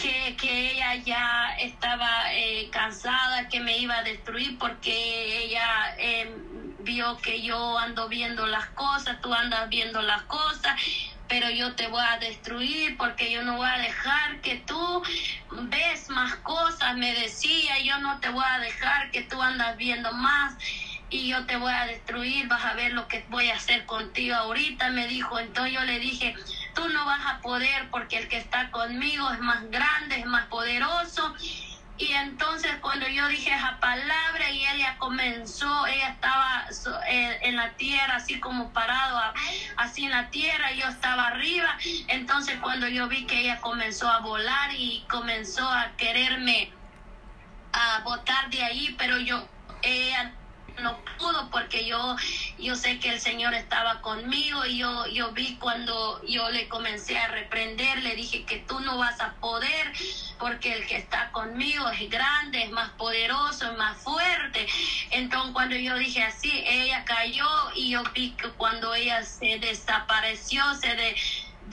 que, 0.00 0.36
que 0.36 0.72
ella 0.72 0.94
ya 0.96 1.56
estaba 1.58 2.32
eh, 2.32 2.68
cansada, 2.70 3.48
que 3.48 3.60
me 3.60 3.78
iba 3.78 3.96
a 3.98 4.02
destruir 4.02 4.58
porque 4.58 5.44
ella 5.44 5.94
eh, 5.98 6.32
vio 6.80 7.16
que 7.18 7.42
yo 7.42 7.78
ando 7.78 8.08
viendo 8.08 8.46
las 8.46 8.66
cosas, 8.70 9.20
tú 9.20 9.32
andas 9.34 9.68
viendo 9.68 10.00
las 10.02 10.22
cosas, 10.22 10.80
pero 11.28 11.50
yo 11.50 11.74
te 11.74 11.88
voy 11.88 12.02
a 12.02 12.18
destruir 12.18 12.96
porque 12.96 13.30
yo 13.30 13.42
no 13.42 13.56
voy 13.56 13.68
a 13.68 13.78
dejar 13.78 14.40
que 14.40 14.56
tú 14.66 15.02
ves 15.50 16.08
más 16.10 16.36
cosas, 16.36 16.96
me 16.96 17.12
decía, 17.14 17.78
yo 17.80 17.98
no 17.98 18.18
te 18.20 18.30
voy 18.30 18.44
a 18.46 18.58
dejar 18.60 19.10
que 19.10 19.22
tú 19.22 19.40
andas 19.42 19.76
viendo 19.76 20.12
más 20.12 20.54
y 21.10 21.28
yo 21.28 21.46
te 21.46 21.56
voy 21.56 21.72
a 21.72 21.86
destruir, 21.86 22.48
vas 22.48 22.64
a 22.64 22.74
ver 22.74 22.92
lo 22.92 23.08
que 23.08 23.24
voy 23.28 23.50
a 23.50 23.56
hacer 23.56 23.84
contigo 23.86 24.34
ahorita, 24.36 24.90
me 24.90 25.06
dijo, 25.06 25.38
entonces 25.38 25.74
yo 25.74 25.84
le 25.84 25.98
dije, 25.98 26.34
tú 26.78 26.88
no 26.90 27.04
vas 27.04 27.26
a 27.26 27.40
poder 27.40 27.90
porque 27.90 28.18
el 28.18 28.28
que 28.28 28.38
está 28.38 28.70
conmigo 28.70 29.28
es 29.32 29.40
más 29.40 29.68
grande, 29.68 30.20
es 30.20 30.26
más 30.26 30.46
poderoso. 30.46 31.34
Y 31.98 32.12
entonces 32.12 32.70
cuando 32.80 33.08
yo 33.08 33.26
dije 33.26 33.52
esa 33.52 33.80
palabra 33.80 34.48
y 34.52 34.64
ella 34.64 34.96
comenzó, 34.98 35.86
ella 35.88 36.10
estaba 36.10 36.66
eh, 37.08 37.38
en 37.42 37.56
la 37.56 37.72
tierra 37.72 38.14
así 38.14 38.38
como 38.38 38.72
parado 38.72 39.20
así 39.76 40.04
en 40.04 40.12
la 40.12 40.30
tierra, 40.30 40.70
yo 40.72 40.86
estaba 40.86 41.26
arriba. 41.26 41.76
Entonces 42.06 42.56
cuando 42.62 42.86
yo 42.86 43.08
vi 43.08 43.26
que 43.26 43.40
ella 43.40 43.60
comenzó 43.60 44.08
a 44.08 44.20
volar 44.20 44.70
y 44.72 45.04
comenzó 45.10 45.68
a 45.68 45.90
quererme 45.96 46.70
a 47.72 48.02
botar 48.04 48.48
de 48.50 48.62
ahí, 48.62 48.94
pero 48.96 49.18
yo 49.18 49.48
ella 49.82 50.32
no 50.80 50.98
pudo 51.18 51.50
porque 51.50 51.86
yo 51.86 52.16
yo 52.58 52.76
sé 52.76 52.98
que 52.98 53.10
el 53.10 53.20
Señor 53.20 53.54
estaba 53.54 54.00
conmigo 54.00 54.64
y 54.66 54.78
yo 54.78 55.06
yo 55.06 55.32
vi 55.32 55.56
cuando 55.56 56.20
yo 56.26 56.50
le 56.50 56.68
comencé 56.68 57.18
a 57.18 57.28
reprender, 57.28 58.02
le 58.02 58.14
dije 58.14 58.44
que 58.44 58.58
tú 58.58 58.80
no 58.80 58.98
vas 58.98 59.20
a 59.20 59.34
poder 59.34 59.92
porque 60.38 60.72
el 60.72 60.86
que 60.86 60.96
está 60.96 61.30
conmigo 61.32 61.88
es 61.90 62.08
grande, 62.10 62.62
es 62.62 62.70
más 62.70 62.90
poderoso, 62.90 63.70
es 63.70 63.76
más 63.76 63.96
fuerte. 63.98 64.66
Entonces 65.10 65.52
cuando 65.52 65.76
yo 65.76 65.96
dije 65.96 66.22
así, 66.22 66.50
ella 66.66 67.04
cayó 67.04 67.48
y 67.74 67.90
yo 67.90 68.02
vi 68.14 68.30
que 68.32 68.48
cuando 68.50 68.94
ella 68.94 69.22
se 69.24 69.58
desapareció, 69.58 70.62
se 70.74 70.94
de 70.94 71.16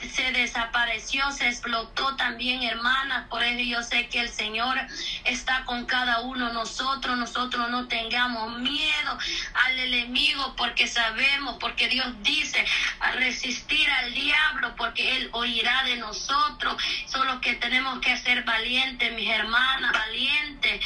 se 0.00 0.32
desapareció, 0.32 1.30
se 1.30 1.48
explotó 1.48 2.16
también, 2.16 2.62
hermanas. 2.62 3.28
Por 3.28 3.42
eso 3.42 3.60
yo 3.60 3.82
sé 3.82 4.08
que 4.08 4.20
el 4.20 4.28
Señor 4.28 4.76
está 5.24 5.64
con 5.64 5.86
cada 5.86 6.20
uno 6.20 6.52
nosotros. 6.52 7.16
Nosotros 7.16 7.70
no 7.70 7.88
tengamos 7.88 8.58
miedo 8.58 9.18
al 9.66 9.78
enemigo 9.78 10.54
porque 10.56 10.86
sabemos, 10.86 11.56
porque 11.58 11.88
Dios 11.88 12.08
dice 12.22 12.64
resistir 13.14 13.88
al 13.90 14.12
diablo 14.14 14.74
porque 14.76 15.16
Él 15.16 15.28
oirá 15.32 15.84
de 15.84 15.96
nosotros. 15.96 16.76
Solo 17.06 17.40
que 17.40 17.54
tenemos 17.54 18.00
que 18.00 18.16
ser 18.16 18.44
valientes, 18.44 19.12
mis 19.14 19.28
hermanas, 19.28 19.92
valientes 19.92 20.84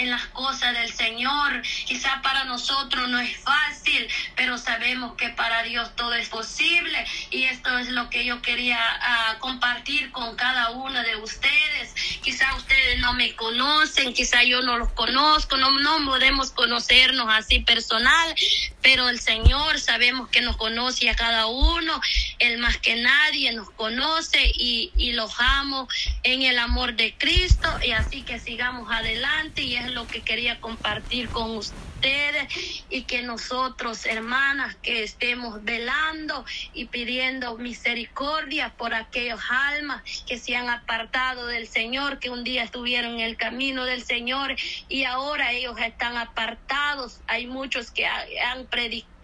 en 0.00 0.10
las 0.10 0.26
cosas 0.26 0.74
del 0.74 0.92
Señor. 0.92 1.62
Quizá 1.86 2.20
para 2.22 2.44
nosotros 2.44 3.08
no 3.08 3.18
es 3.20 3.36
fácil, 3.38 4.08
pero 4.36 4.58
sabemos 4.58 5.14
que 5.16 5.28
para 5.30 5.62
Dios 5.62 5.94
todo 5.96 6.14
es 6.14 6.28
posible. 6.28 7.04
Y 7.30 7.44
esto 7.44 7.78
es 7.78 7.88
lo 7.88 8.08
que 8.10 8.24
yo 8.24 8.40
quería 8.42 8.78
ah, 8.80 9.36
compartir 9.38 10.10
con 10.10 10.36
cada 10.36 10.70
uno 10.70 11.02
de 11.02 11.16
ustedes. 11.16 11.94
Quizá 12.22 12.54
ustedes 12.56 12.98
no 12.98 13.12
me 13.12 13.34
conocen, 13.36 14.12
quizá 14.14 14.42
yo 14.42 14.62
no 14.62 14.78
los 14.78 14.92
conozco, 14.92 15.56
no, 15.56 15.70
no 15.78 16.04
podemos 16.04 16.50
conocernos 16.50 17.26
así 17.30 17.60
personal, 17.60 18.34
pero 18.82 19.08
el 19.08 19.20
Señor 19.20 19.78
sabemos 19.80 20.28
que 20.28 20.40
nos 20.40 20.56
conoce 20.56 21.10
a 21.10 21.14
cada 21.14 21.46
uno, 21.46 22.00
Él 22.38 22.58
más 22.58 22.78
que 22.78 22.96
nadie 22.96 23.52
nos 23.52 23.70
conoce 23.70 24.50
y, 24.54 24.92
y 24.96 25.12
los 25.12 25.32
amo 25.38 25.88
en 26.22 26.42
el 26.42 26.58
amor 26.58 26.94
de 26.94 27.14
Cristo 27.16 27.68
y 27.84 27.92
así 27.92 28.22
que 28.22 28.38
sigamos 28.38 28.90
adelante 28.90 29.62
y 29.62 29.76
lo 29.94 30.06
que 30.06 30.22
quería 30.22 30.60
compartir 30.60 31.28
con 31.28 31.56
ustedes 31.56 32.84
y 32.88 33.02
que 33.02 33.22
nosotros, 33.22 34.06
hermanas, 34.06 34.76
que 34.76 35.02
estemos 35.02 35.62
velando 35.64 36.44
y 36.72 36.86
pidiendo 36.86 37.56
misericordia 37.58 38.72
por 38.76 38.94
aquellos 38.94 39.40
almas 39.50 40.02
que 40.26 40.38
se 40.38 40.56
han 40.56 40.70
apartado 40.70 41.46
del 41.46 41.66
Señor, 41.66 42.18
que 42.18 42.30
un 42.30 42.44
día 42.44 42.62
estuvieron 42.62 43.14
en 43.14 43.20
el 43.20 43.36
camino 43.36 43.84
del 43.84 44.02
Señor 44.02 44.56
y 44.88 45.04
ahora 45.04 45.52
ellos 45.52 45.78
están 45.78 46.16
apartados. 46.16 47.20
Hay 47.26 47.46
muchos 47.46 47.90
que 47.90 48.06
han 48.06 48.66
predicado, 48.66 49.19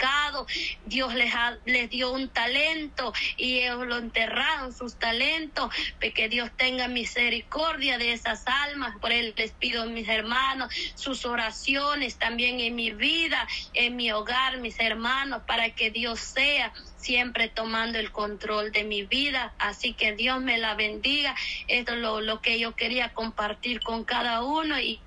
Dios 0.85 1.15
les, 1.15 1.33
les 1.65 1.91
dio 1.91 2.13
un 2.13 2.29
talento 2.29 3.13
y 3.37 3.59
ellos 3.59 3.87
lo 3.87 3.97
enterraron, 3.97 4.73
sus 4.73 4.97
talentos, 4.97 5.71
que 6.15 6.29
Dios 6.29 6.51
tenga 6.57 6.89
misericordia 6.89 7.99
de 7.99 8.13
esas 8.13 8.47
almas. 8.47 8.97
Por 9.01 9.13
él 9.13 9.35
les 9.37 9.53
pido, 9.53 9.87
mis 9.87 10.09
hermanos, 10.09 10.73
sus 10.95 11.25
oraciones 11.25 12.17
también 12.17 12.61
en 12.61 12.75
mi 12.75 12.91
vida, 12.91 13.47
en 13.75 13.97
mi 13.97 14.13
hogar, 14.13 14.59
mis 14.59 14.79
hermanos, 14.81 15.43
para 15.47 15.71
que 15.71 15.91
Dios 15.91 16.21
sea 16.21 16.73
siempre 16.97 17.49
tomando 17.49 17.99
el 17.99 18.11
control 18.11 18.73
de 18.73 18.85
mi 18.85 19.03
vida. 19.03 19.53
Así 19.59 19.93
que 19.95 20.13
Dios 20.13 20.41
me 20.41 20.59
la 20.59 20.75
bendiga. 20.75 21.35
Esto 21.69 21.95
es 21.95 21.99
lo, 21.99 22.41
que 22.41 22.59
yo 22.59 22.75
quería 22.75 23.13
compartir 23.13 23.81
con 23.81 24.05
cada 24.05 24.43
uno 24.43 24.79
y, 24.81 25.01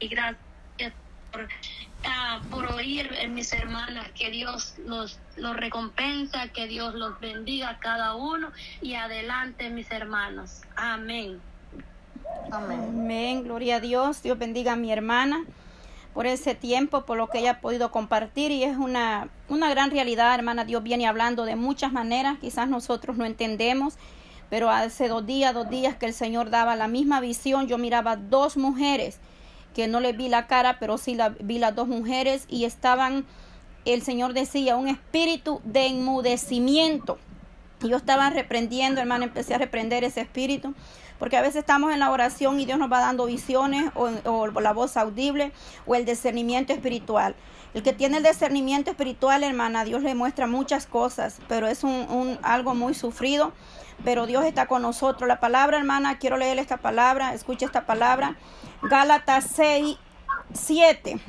gracias 0.00 0.38
por, 1.30 1.48
ah, 2.04 2.40
por 2.50 2.66
oír, 2.72 3.10
mis 3.30 3.52
hermanas, 3.52 4.08
que 4.14 4.30
Dios 4.30 4.74
los, 4.86 5.18
los 5.36 5.56
recompensa, 5.56 6.48
que 6.48 6.66
Dios 6.66 6.94
los 6.94 7.18
bendiga 7.20 7.70
a 7.70 7.78
cada 7.78 8.14
uno 8.14 8.50
y 8.80 8.94
adelante, 8.94 9.70
mis 9.70 9.90
hermanos. 9.90 10.62
Amén. 10.76 11.40
Amén. 12.50 13.44
Gloria 13.44 13.76
a 13.76 13.80
Dios. 13.80 14.22
Dios 14.22 14.38
bendiga 14.38 14.72
a 14.72 14.76
mi 14.76 14.92
hermana 14.92 15.44
por 16.14 16.26
ese 16.26 16.54
tiempo, 16.54 17.06
por 17.06 17.16
lo 17.16 17.28
que 17.28 17.38
ella 17.38 17.52
ha 17.52 17.60
podido 17.60 17.90
compartir 17.90 18.50
y 18.50 18.64
es 18.64 18.76
una, 18.76 19.28
una 19.48 19.70
gran 19.70 19.90
realidad, 19.90 20.34
hermana. 20.34 20.64
Dios 20.64 20.82
viene 20.82 21.06
hablando 21.06 21.44
de 21.44 21.56
muchas 21.56 21.92
maneras, 21.92 22.38
quizás 22.38 22.68
nosotros 22.68 23.16
no 23.16 23.24
entendemos, 23.24 23.94
pero 24.50 24.70
hace 24.70 25.08
dos 25.08 25.24
días, 25.24 25.54
dos 25.54 25.70
días 25.70 25.96
que 25.96 26.06
el 26.06 26.12
Señor 26.12 26.50
daba 26.50 26.76
la 26.76 26.88
misma 26.88 27.20
visión, 27.20 27.66
yo 27.66 27.78
miraba 27.78 28.16
dos 28.16 28.56
mujeres 28.56 29.18
que 29.74 29.88
no 29.88 30.00
le 30.00 30.12
vi 30.12 30.28
la 30.28 30.46
cara, 30.46 30.78
pero 30.78 30.98
sí 30.98 31.14
la, 31.14 31.30
vi 31.30 31.58
las 31.58 31.74
dos 31.74 31.88
mujeres 31.88 32.46
y 32.48 32.64
estaban, 32.64 33.24
el 33.84 34.02
Señor 34.02 34.32
decía, 34.32 34.76
un 34.76 34.88
espíritu 34.88 35.60
de 35.64 35.86
enmudecimiento. 35.86 37.18
Yo 37.80 37.96
estaba 37.96 38.30
reprendiendo, 38.30 39.00
hermana, 39.00 39.24
empecé 39.24 39.54
a 39.54 39.58
reprender 39.58 40.04
ese 40.04 40.20
espíritu 40.20 40.74
porque 41.22 41.36
a 41.36 41.40
veces 41.40 41.58
estamos 41.60 41.92
en 41.92 42.00
la 42.00 42.10
oración 42.10 42.58
y 42.58 42.64
Dios 42.64 42.80
nos 42.80 42.90
va 42.90 42.98
dando 42.98 43.26
visiones 43.26 43.92
o, 43.94 44.48
la 44.48 44.72
voz 44.72 44.96
audible 44.96 45.52
o 45.86 45.94
el 45.94 46.04
discernimiento 46.04 46.72
espiritual. 46.72 47.36
El 47.74 47.84
que 47.84 47.92
tiene 47.92 48.16
el 48.16 48.24
discernimiento 48.24 48.90
espiritual, 48.90 49.44
hermana, 49.44 49.84
Dios 49.84 50.02
le 50.02 50.16
muestra 50.16 50.48
muchas 50.48 50.84
cosas, 50.86 51.38
pero 51.46 51.68
es 51.68 51.84
un, 51.84 52.40
algo 52.42 52.74
muy 52.74 52.94
sufrido. 52.94 53.52
Pero 54.04 54.26
Dios 54.26 54.44
está 54.44 54.66
con 54.66 54.82
nosotros. 54.82 55.28
La 55.28 55.40
palabra, 55.40 55.78
hermana, 55.78 56.18
quiero 56.18 56.36
leer 56.36 56.58
esta 56.58 56.78
palabra, 56.78 57.34
escucha 57.34 57.66
esta 57.66 57.86
palabra. 57.86 58.36
Gálatas 58.82 59.46
6, 59.54 59.96
7. 60.52 61.20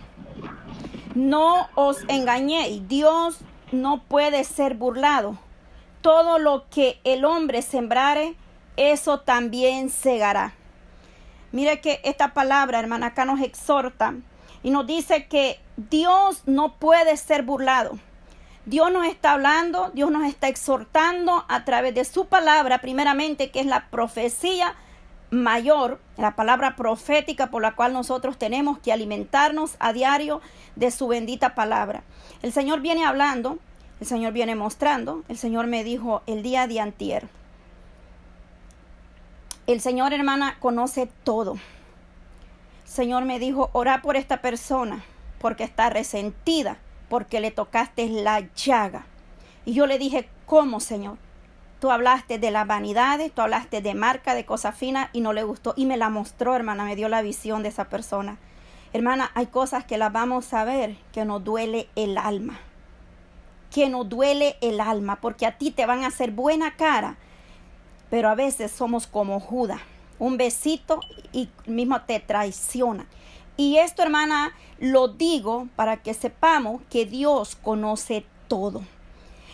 No 1.15 1.69
os 1.75 2.03
engañéis, 2.07 2.87
Dios 2.87 3.39
no 3.71 4.03
puede 4.03 4.43
ser 4.43 4.75
burlado. 4.75 5.37
Todo 6.01 6.39
lo 6.39 6.67
que 6.69 6.99
el 7.03 7.23
hombre 7.25 7.61
sembrare, 7.61 8.35
eso 8.75 9.19
también 9.19 9.89
segará. 9.89 10.53
Mire 11.51 11.81
que 11.81 12.01
esta 12.03 12.33
palabra, 12.33 12.79
hermana, 12.79 13.07
acá 13.07 13.25
nos 13.25 13.39
exhorta 13.39 14.15
y 14.63 14.71
nos 14.71 14.87
dice 14.87 15.27
que 15.27 15.59
Dios 15.77 16.41
no 16.47 16.73
puede 16.77 17.15
ser 17.17 17.43
burlado. 17.43 17.99
Dios 18.65 18.91
nos 18.91 19.05
está 19.05 19.33
hablando, 19.33 19.91
Dios 19.93 20.09
nos 20.09 20.25
está 20.25 20.47
exhortando 20.47 21.45
a 21.49 21.65
través 21.65 21.93
de 21.95 22.05
su 22.05 22.27
palabra, 22.27 22.79
primeramente, 22.79 23.51
que 23.51 23.59
es 23.59 23.65
la 23.65 23.87
profecía 23.89 24.75
mayor, 25.31 25.99
la 26.17 26.35
palabra 26.35 26.75
profética 26.75 27.47
por 27.47 27.61
la 27.61 27.75
cual 27.75 27.91
nosotros 27.91 28.37
tenemos 28.37 28.79
que 28.79 28.93
alimentarnos 28.93 29.75
a 29.79 29.91
diario 29.91 30.41
de 30.75 30.91
su 30.91 31.07
bendita 31.07 31.55
palabra. 31.55 32.03
El 32.41 32.53
Señor 32.53 32.79
viene 32.81 33.05
hablando, 33.05 33.57
el 33.99 34.07
Señor 34.07 34.31
viene 34.31 34.55
mostrando, 34.55 35.23
el 35.27 35.37
Señor 35.37 35.67
me 35.67 35.83
dijo 35.83 36.21
el 36.25 36.43
día 36.43 36.67
de 36.67 36.79
antier. 36.79 37.27
El 39.67 39.81
Señor, 39.81 40.13
hermana, 40.13 40.57
conoce 40.59 41.09
todo. 41.23 41.57
Señor 42.85 43.25
me 43.25 43.39
dijo, 43.39 43.69
ora 43.73 44.01
por 44.01 44.15
esta 44.15 44.41
persona 44.41 45.03
porque 45.39 45.63
está 45.63 45.89
resentida, 45.89 46.77
porque 47.13 47.41
le 47.41 47.51
tocaste 47.51 48.09
la 48.09 48.39
llaga. 48.55 49.05
Y 49.65 49.73
yo 49.73 49.85
le 49.85 49.99
dije, 49.99 50.27
¿cómo, 50.47 50.79
Señor? 50.79 51.19
Tú 51.79 51.91
hablaste 51.91 52.39
de 52.39 52.49
las 52.49 52.65
vanidades, 52.65 53.31
tú 53.31 53.43
hablaste 53.43 53.83
de 53.83 53.93
marca, 53.93 54.33
de 54.33 54.47
cosas 54.47 54.75
finas 54.75 55.11
y 55.13 55.21
no 55.21 55.31
le 55.31 55.43
gustó. 55.43 55.75
Y 55.77 55.85
me 55.85 55.95
la 55.95 56.09
mostró, 56.09 56.55
hermana, 56.55 56.85
me 56.85 56.95
dio 56.95 57.09
la 57.09 57.21
visión 57.21 57.61
de 57.61 57.69
esa 57.69 57.87
persona. 57.87 58.39
Hermana, 58.93 59.29
hay 59.35 59.45
cosas 59.45 59.85
que 59.85 59.99
las 59.99 60.11
vamos 60.11 60.55
a 60.55 60.63
ver 60.63 60.95
que 61.11 61.23
nos 61.23 61.43
duele 61.43 61.87
el 61.95 62.17
alma. 62.17 62.59
Que 63.69 63.89
nos 63.89 64.09
duele 64.09 64.57
el 64.61 64.81
alma, 64.81 65.17
porque 65.17 65.45
a 65.45 65.59
ti 65.59 65.69
te 65.69 65.85
van 65.85 66.03
a 66.03 66.07
hacer 66.07 66.31
buena 66.31 66.77
cara, 66.77 67.17
pero 68.09 68.27
a 68.27 68.33
veces 68.33 68.71
somos 68.71 69.05
como 69.05 69.39
Judas, 69.39 69.81
un 70.17 70.37
besito 70.37 70.99
y 71.31 71.47
mismo 71.67 72.01
te 72.01 72.19
traiciona. 72.19 73.05
Y 73.55 73.77
esto, 73.77 74.01
hermana, 74.01 74.53
lo 74.79 75.07
digo 75.07 75.67
para 75.75 75.97
que 75.97 76.13
sepamos 76.13 76.81
que 76.89 77.05
Dios 77.05 77.55
conoce 77.55 78.25
todo. 78.47 78.81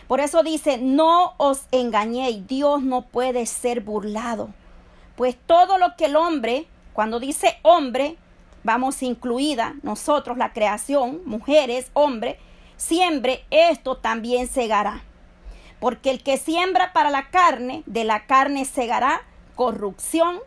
Por 0.07 0.21
eso 0.21 0.41
dice, 0.41 0.77
no 0.77 1.33
os 1.37 1.67
engañéis, 1.71 2.47
Dios 2.47 2.81
no 2.81 3.03
puede 3.03 3.45
ser 3.45 3.81
burlado. 3.81 4.49
Pues 5.15 5.37
todo 5.45 5.77
lo 5.77 5.95
que 5.97 6.05
el 6.05 6.15
hombre, 6.15 6.65
cuando 6.93 7.19
dice 7.19 7.59
hombre, 7.61 8.17
vamos 8.63 9.03
incluida 9.03 9.75
nosotros, 9.83 10.37
la 10.37 10.53
creación, 10.53 11.21
mujeres, 11.25 11.91
hombre, 11.93 12.39
siempre 12.77 13.45
esto 13.51 13.97
también 13.97 14.47
segará. 14.47 15.03
Porque 15.79 16.09
el 16.09 16.23
que 16.23 16.37
siembra 16.37 16.91
para 16.91 17.11
la 17.11 17.29
carne, 17.29 17.83
de 17.85 18.03
la 18.03 18.25
carne 18.25 18.65
segará 18.65 19.21
corrupción, 19.55 20.39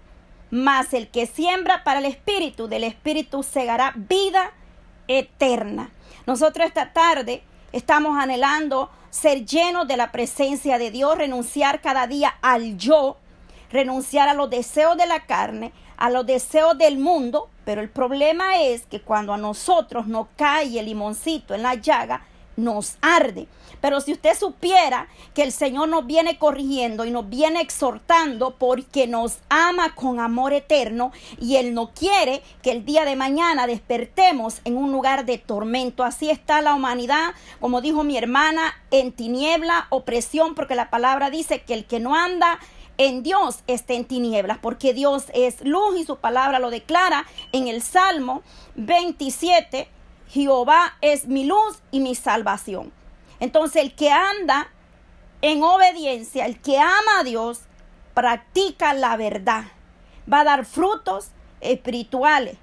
Mas 0.52 0.92
el 0.92 1.08
que 1.08 1.24
siembra 1.24 1.82
para 1.82 2.00
el 2.00 2.04
Espíritu, 2.04 2.68
del 2.68 2.84
Espíritu 2.84 3.42
segará 3.42 3.94
vida 3.96 4.52
eterna. 5.08 5.90
Nosotros 6.26 6.66
esta 6.66 6.92
tarde 6.92 7.42
estamos 7.72 8.18
anhelando 8.18 8.90
ser 9.08 9.46
llenos 9.46 9.88
de 9.88 9.96
la 9.96 10.12
presencia 10.12 10.76
de 10.76 10.90
Dios, 10.90 11.16
renunciar 11.16 11.80
cada 11.80 12.06
día 12.06 12.34
al 12.42 12.76
yo, 12.76 13.16
renunciar 13.70 14.28
a 14.28 14.34
los 14.34 14.50
deseos 14.50 14.98
de 14.98 15.06
la 15.06 15.20
carne, 15.20 15.72
a 15.96 16.10
los 16.10 16.26
deseos 16.26 16.76
del 16.76 16.98
mundo, 16.98 17.48
pero 17.64 17.80
el 17.80 17.88
problema 17.88 18.60
es 18.60 18.84
que 18.84 19.00
cuando 19.00 19.32
a 19.32 19.38
nosotros 19.38 20.06
nos 20.06 20.26
cae 20.36 20.78
el 20.78 20.84
limoncito 20.84 21.54
en 21.54 21.62
la 21.62 21.76
llaga, 21.76 22.26
nos 22.56 22.96
arde. 23.00 23.48
Pero 23.80 24.00
si 24.00 24.12
usted 24.12 24.38
supiera 24.38 25.08
que 25.34 25.42
el 25.42 25.50
Señor 25.50 25.88
nos 25.88 26.06
viene 26.06 26.38
corrigiendo 26.38 27.04
y 27.04 27.10
nos 27.10 27.28
viene 27.28 27.60
exhortando 27.60 28.56
porque 28.56 29.06
nos 29.06 29.38
ama 29.48 29.94
con 29.94 30.20
amor 30.20 30.52
eterno 30.52 31.10
y 31.40 31.56
Él 31.56 31.74
no 31.74 31.90
quiere 31.92 32.42
que 32.62 32.70
el 32.70 32.84
día 32.84 33.04
de 33.04 33.16
mañana 33.16 33.66
despertemos 33.66 34.60
en 34.64 34.76
un 34.76 34.92
lugar 34.92 35.24
de 35.24 35.38
tormento. 35.38 36.04
Así 36.04 36.30
está 36.30 36.62
la 36.62 36.74
humanidad, 36.74 37.34
como 37.60 37.80
dijo 37.80 38.04
mi 38.04 38.16
hermana, 38.16 38.72
en 38.92 39.10
tiniebla, 39.10 39.88
opresión, 39.90 40.54
porque 40.54 40.76
la 40.76 40.90
palabra 40.90 41.30
dice 41.30 41.62
que 41.62 41.74
el 41.74 41.84
que 41.84 41.98
no 41.98 42.14
anda 42.14 42.60
en 42.98 43.22
Dios 43.22 43.64
está 43.66 43.94
en 43.94 44.04
tinieblas, 44.04 44.58
porque 44.58 44.94
Dios 44.94 45.24
es 45.34 45.64
luz 45.64 45.98
y 45.98 46.04
su 46.04 46.18
palabra 46.18 46.58
lo 46.60 46.70
declara 46.70 47.26
en 47.50 47.66
el 47.66 47.82
Salmo 47.82 48.42
27 48.76 49.88
Jehová 50.32 50.96
es 51.02 51.26
mi 51.26 51.44
luz 51.44 51.82
y 51.90 52.00
mi 52.00 52.14
salvación. 52.14 52.90
Entonces 53.38 53.82
el 53.82 53.94
que 53.94 54.10
anda 54.10 54.68
en 55.42 55.62
obediencia, 55.62 56.46
el 56.46 56.58
que 56.58 56.78
ama 56.78 57.18
a 57.20 57.24
Dios, 57.24 57.60
practica 58.14 58.94
la 58.94 59.18
verdad, 59.18 59.64
va 60.32 60.40
a 60.40 60.44
dar 60.44 60.64
frutos 60.64 61.28
espirituales, 61.60 62.56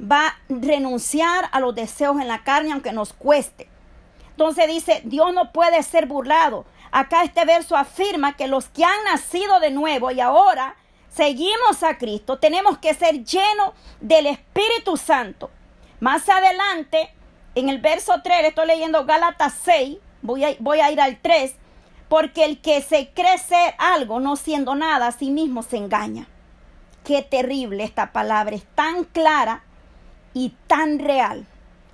va 0.00 0.26
a 0.26 0.36
renunciar 0.48 1.48
a 1.52 1.60
los 1.60 1.76
deseos 1.76 2.20
en 2.20 2.26
la 2.26 2.42
carne 2.42 2.72
aunque 2.72 2.92
nos 2.92 3.12
cueste. 3.12 3.68
Entonces 4.30 4.66
dice, 4.66 5.02
Dios 5.04 5.32
no 5.32 5.52
puede 5.52 5.84
ser 5.84 6.06
burlado. 6.06 6.64
Acá 6.90 7.22
este 7.22 7.44
verso 7.44 7.76
afirma 7.76 8.36
que 8.36 8.48
los 8.48 8.68
que 8.68 8.84
han 8.84 9.04
nacido 9.04 9.60
de 9.60 9.70
nuevo 9.70 10.10
y 10.10 10.18
ahora 10.18 10.74
seguimos 11.08 11.84
a 11.84 11.98
Cristo, 11.98 12.40
tenemos 12.40 12.78
que 12.78 12.94
ser 12.94 13.22
llenos 13.22 13.74
del 14.00 14.26
Espíritu 14.26 14.96
Santo. 14.96 15.50
Más 15.98 16.28
adelante, 16.28 17.10
en 17.54 17.70
el 17.70 17.80
verso 17.80 18.20
3, 18.22 18.44
estoy 18.44 18.66
leyendo 18.66 19.06
Gálatas 19.06 19.54
6, 19.64 19.96
voy 20.20 20.44
a, 20.44 20.54
voy 20.58 20.80
a 20.80 20.90
ir 20.90 21.00
al 21.00 21.18
3, 21.22 21.54
porque 22.10 22.44
el 22.44 22.60
que 22.60 22.82
se 22.82 23.10
cree 23.14 23.38
ser 23.38 23.74
algo 23.78 24.20
no 24.20 24.36
siendo 24.36 24.74
nada, 24.74 25.06
a 25.06 25.12
sí 25.12 25.30
mismo 25.30 25.62
se 25.62 25.78
engaña. 25.78 26.28
Qué 27.02 27.22
terrible 27.22 27.82
esta 27.82 28.12
palabra, 28.12 28.54
es 28.54 28.66
tan 28.74 29.04
clara 29.04 29.64
y 30.34 30.54
tan 30.66 30.98
real, 30.98 31.46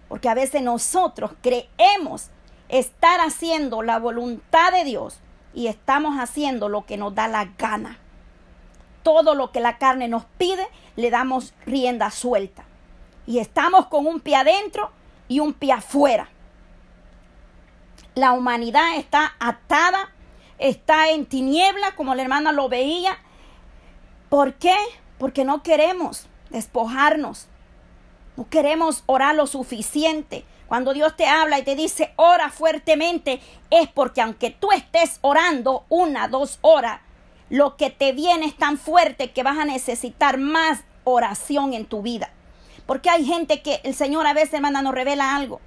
porque 0.08 0.28
a 0.28 0.34
veces 0.34 0.62
nosotros 0.62 1.30
creemos 1.40 2.30
estar 2.68 3.20
haciendo 3.20 3.82
la 3.82 4.00
voluntad 4.00 4.72
de 4.72 4.82
Dios 4.82 5.20
y 5.54 5.68
estamos 5.68 6.18
haciendo 6.18 6.68
lo 6.68 6.86
que 6.86 6.96
nos 6.96 7.14
da 7.14 7.28
la 7.28 7.44
gana. 7.56 7.98
Todo 9.04 9.36
lo 9.36 9.52
que 9.52 9.60
la 9.60 9.78
carne 9.78 10.08
nos 10.08 10.24
pide, 10.24 10.66
le 10.96 11.10
damos 11.10 11.54
rienda 11.66 12.10
suelta 12.10 12.64
y 13.26 13.38
estamos 13.38 13.86
con 13.86 14.06
un 14.06 14.20
pie 14.20 14.36
adentro 14.36 14.90
y 15.28 15.40
un 15.40 15.52
pie 15.52 15.72
afuera. 15.72 16.28
La 18.14 18.32
humanidad 18.32 18.96
está 18.96 19.34
atada, 19.38 20.10
está 20.58 21.10
en 21.10 21.26
tiniebla, 21.26 21.94
como 21.96 22.14
la 22.14 22.22
hermana 22.22 22.52
lo 22.52 22.68
veía. 22.68 23.16
¿Por 24.28 24.54
qué? 24.54 24.76
Porque 25.18 25.44
no 25.44 25.62
queremos 25.62 26.26
despojarnos. 26.50 27.48
No 28.36 28.48
queremos 28.48 29.02
orar 29.06 29.34
lo 29.34 29.46
suficiente. 29.46 30.44
Cuando 30.66 30.94
Dios 30.94 31.16
te 31.16 31.26
habla 31.26 31.58
y 31.58 31.64
te 31.64 31.76
dice 31.76 32.12
ora 32.16 32.50
fuertemente, 32.50 33.40
es 33.70 33.88
porque 33.88 34.22
aunque 34.22 34.50
tú 34.50 34.72
estés 34.72 35.18
orando 35.20 35.84
una, 35.88 36.28
dos 36.28 36.58
horas, 36.62 37.00
lo 37.50 37.76
que 37.76 37.90
te 37.90 38.12
viene 38.12 38.46
es 38.46 38.56
tan 38.56 38.78
fuerte 38.78 39.32
que 39.32 39.42
vas 39.42 39.58
a 39.58 39.66
necesitar 39.66 40.38
más 40.38 40.84
oración 41.04 41.74
en 41.74 41.84
tu 41.84 42.00
vida. 42.00 42.30
Porque 42.86 43.10
hay 43.10 43.24
gente 43.24 43.62
que 43.62 43.80
el 43.84 43.94
Señor 43.94 44.26
a 44.26 44.34
veces, 44.34 44.54
hermana, 44.54 44.82
nos 44.82 44.94
revela 44.94 45.34
algo. 45.34 45.60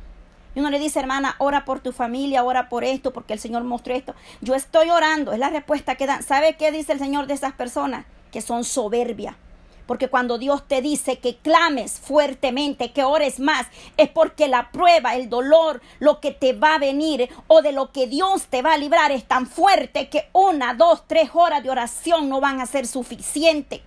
Y 0.55 0.59
uno 0.59 0.69
le 0.69 0.79
dice, 0.79 0.99
hermana, 0.99 1.35
ora 1.39 1.65
por 1.65 1.81
tu 1.81 1.91
familia, 1.91 2.43
ora 2.43 2.69
por 2.69 2.83
esto, 2.83 3.11
porque 3.11 3.33
el 3.33 3.39
Señor 3.39 3.63
mostró 3.63 3.93
esto. 3.93 4.15
Yo 4.41 4.55
estoy 4.55 4.89
orando, 4.89 5.33
es 5.33 5.39
la 5.39 5.49
respuesta 5.49 5.95
que 5.95 6.07
dan. 6.07 6.23
¿Sabe 6.23 6.55
qué 6.55 6.71
dice 6.71 6.93
el 6.93 6.99
Señor 6.99 7.27
de 7.27 7.33
esas 7.33 7.53
personas? 7.53 8.05
Que 8.31 8.41
son 8.41 8.63
soberbia. 8.63 9.37
Porque 9.85 10.07
cuando 10.07 10.37
Dios 10.37 10.67
te 10.67 10.81
dice 10.81 11.19
que 11.19 11.37
clames 11.37 11.99
fuertemente, 11.99 12.91
que 12.91 13.03
ores 13.03 13.39
más, 13.39 13.67
es 13.97 14.09
porque 14.09 14.47
la 14.47 14.71
prueba, 14.71 15.15
el 15.15 15.29
dolor, 15.29 15.81
lo 15.99 16.19
que 16.21 16.31
te 16.31 16.53
va 16.53 16.75
a 16.75 16.79
venir 16.79 17.29
o 17.47 17.61
de 17.61 17.71
lo 17.71 17.91
que 17.91 18.07
Dios 18.07 18.47
te 18.47 18.61
va 18.61 18.73
a 18.73 18.77
librar 18.77 19.11
es 19.11 19.25
tan 19.25 19.45
fuerte 19.45 20.09
que 20.09 20.29
una, 20.33 20.73
dos, 20.73 21.03
tres 21.05 21.29
horas 21.33 21.61
de 21.63 21.69
oración 21.69 22.29
no 22.29 22.41
van 22.41 22.61
a 22.61 22.65
ser 22.65 22.87
suficientes. 22.87 23.81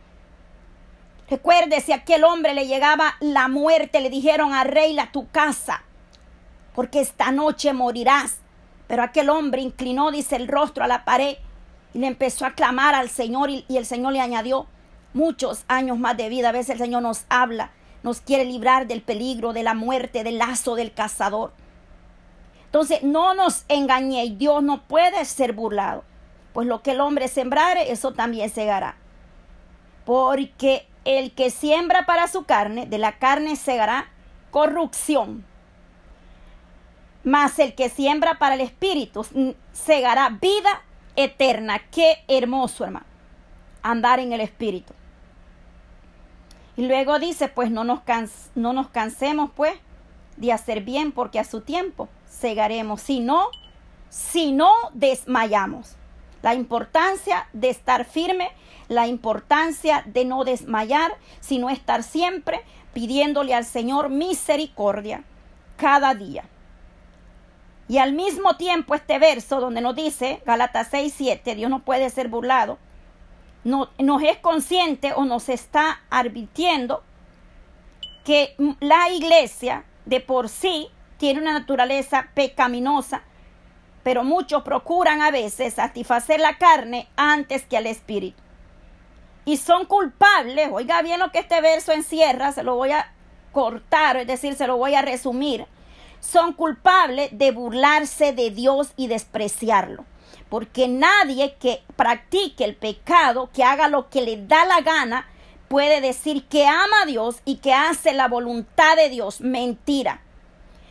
Recuerde, 1.30 1.80
si 1.80 1.92
a 1.92 1.96
aquel 1.96 2.24
hombre 2.24 2.54
le 2.54 2.66
llegaba 2.66 3.14
la 3.20 3.48
muerte, 3.48 4.00
le 4.00 4.08
dijeron, 4.08 4.54
arregla 4.54 5.12
tu 5.12 5.28
casa, 5.28 5.82
porque 6.74 7.00
esta 7.00 7.30
noche 7.30 7.72
morirás. 7.74 8.38
Pero 8.86 9.02
aquel 9.02 9.28
hombre 9.28 9.60
inclinó, 9.60 10.10
dice, 10.10 10.36
el 10.36 10.48
rostro 10.48 10.84
a 10.84 10.88
la 10.88 11.04
pared 11.04 11.36
y 11.92 11.98
le 11.98 12.06
empezó 12.06 12.46
a 12.46 12.52
clamar 12.52 12.94
al 12.94 13.10
Señor 13.10 13.50
y, 13.50 13.64
el 13.68 13.84
Señor 13.84 14.14
le 14.14 14.20
añadió 14.20 14.66
muchos 15.12 15.64
años 15.68 15.98
más 15.98 16.16
de 16.16 16.30
vida. 16.30 16.48
A 16.48 16.52
veces 16.52 16.70
el 16.70 16.78
Señor 16.78 17.02
nos 17.02 17.26
habla, 17.28 17.72
nos 18.02 18.22
quiere 18.22 18.46
librar 18.46 18.86
del 18.86 19.02
peligro, 19.02 19.52
de 19.52 19.62
la 19.62 19.74
muerte, 19.74 20.24
del 20.24 20.38
lazo 20.38 20.74
del 20.76 20.94
cazador. 20.94 21.52
Entonces, 22.64 23.02
no 23.02 23.34
nos 23.34 23.64
engañéis, 23.68 24.38
Dios 24.38 24.62
no 24.62 24.82
puede 24.84 25.22
ser 25.26 25.52
burlado. 25.52 26.04
Pues 26.54 26.66
lo 26.66 26.82
que 26.82 26.92
el 26.92 27.00
hombre 27.00 27.28
sembrare, 27.28 27.92
eso 27.92 28.12
también 28.12 28.48
segará. 28.48 28.96
Porque 30.06 30.87
el 31.08 31.32
que 31.32 31.48
siembra 31.48 32.04
para 32.04 32.28
su 32.28 32.44
carne, 32.44 32.84
de 32.84 32.98
la 32.98 33.12
carne 33.12 33.56
segará 33.56 34.10
corrupción. 34.50 35.42
Mas 37.24 37.58
el 37.58 37.74
que 37.74 37.88
siembra 37.88 38.38
para 38.38 38.56
el 38.56 38.60
espíritu 38.60 39.26
segará 39.72 40.28
vida 40.28 40.82
eterna. 41.16 41.80
Qué 41.90 42.18
hermoso, 42.28 42.84
hermano. 42.84 43.06
Andar 43.82 44.20
en 44.20 44.34
el 44.34 44.42
espíritu. 44.42 44.92
Y 46.76 46.86
luego 46.86 47.18
dice, 47.18 47.48
pues 47.48 47.70
no 47.70 47.84
nos, 47.84 48.00
no 48.54 48.74
nos 48.74 48.88
cansemos, 48.90 49.50
pues, 49.56 49.72
de 50.36 50.52
hacer 50.52 50.82
bien, 50.82 51.12
porque 51.12 51.38
a 51.38 51.44
su 51.44 51.62
tiempo 51.62 52.10
segaremos. 52.28 53.00
Si 53.00 53.20
no, 53.20 53.48
si 54.10 54.52
no 54.52 54.72
desmayamos. 54.92 55.96
La 56.42 56.54
importancia 56.54 57.48
de 57.54 57.70
estar 57.70 58.04
firme 58.04 58.50
la 58.88 59.06
importancia 59.06 60.02
de 60.06 60.24
no 60.24 60.44
desmayar, 60.44 61.12
sino 61.40 61.70
estar 61.70 62.02
siempre 62.02 62.62
pidiéndole 62.92 63.54
al 63.54 63.64
Señor 63.64 64.08
misericordia 64.08 65.22
cada 65.76 66.14
día. 66.14 66.44
Y 67.86 67.98
al 67.98 68.12
mismo 68.12 68.56
tiempo 68.56 68.94
este 68.94 69.18
verso 69.18 69.60
donde 69.60 69.80
nos 69.80 69.94
dice, 69.94 70.42
Galatas 70.44 70.88
6, 70.90 71.14
7, 71.16 71.54
Dios 71.54 71.70
no 71.70 71.80
puede 71.80 72.10
ser 72.10 72.28
burlado, 72.28 72.78
no, 73.64 73.90
nos 73.98 74.22
es 74.22 74.38
consciente 74.38 75.12
o 75.14 75.24
nos 75.24 75.48
está 75.48 76.00
advirtiendo 76.10 77.02
que 78.24 78.54
la 78.80 79.10
iglesia 79.10 79.84
de 80.04 80.20
por 80.20 80.48
sí 80.48 80.88
tiene 81.16 81.40
una 81.40 81.52
naturaleza 81.52 82.28
pecaminosa, 82.34 83.22
pero 84.02 84.22
muchos 84.22 84.62
procuran 84.62 85.22
a 85.22 85.30
veces 85.30 85.74
satisfacer 85.74 86.40
la 86.40 86.58
carne 86.58 87.08
antes 87.16 87.64
que 87.64 87.76
al 87.76 87.86
espíritu 87.86 88.47
y 89.48 89.56
son 89.56 89.86
culpables, 89.86 90.68
oiga 90.70 91.00
bien 91.00 91.20
lo 91.20 91.32
que 91.32 91.38
este 91.38 91.62
verso 91.62 91.92
encierra, 91.92 92.52
se 92.52 92.62
lo 92.62 92.74
voy 92.74 92.90
a 92.90 93.10
cortar, 93.50 94.18
es 94.18 94.26
decir, 94.26 94.54
se 94.54 94.66
lo 94.66 94.76
voy 94.76 94.94
a 94.94 95.00
resumir, 95.00 95.64
son 96.20 96.52
culpables 96.52 97.30
de 97.32 97.50
burlarse 97.50 98.34
de 98.34 98.50
Dios 98.50 98.92
y 98.98 99.06
despreciarlo. 99.06 100.04
Porque 100.50 100.86
nadie 100.86 101.54
que 101.54 101.82
practique 101.96 102.62
el 102.62 102.76
pecado, 102.76 103.48
que 103.54 103.64
haga 103.64 103.88
lo 103.88 104.10
que 104.10 104.20
le 104.20 104.36
da 104.36 104.66
la 104.66 104.82
gana, 104.82 105.26
puede 105.68 106.02
decir 106.02 106.44
que 106.44 106.66
ama 106.66 107.04
a 107.04 107.06
Dios 107.06 107.36
y 107.46 107.56
que 107.56 107.72
hace 107.72 108.12
la 108.12 108.28
voluntad 108.28 108.96
de 108.96 109.08
Dios. 109.08 109.40
Mentira. 109.40 110.20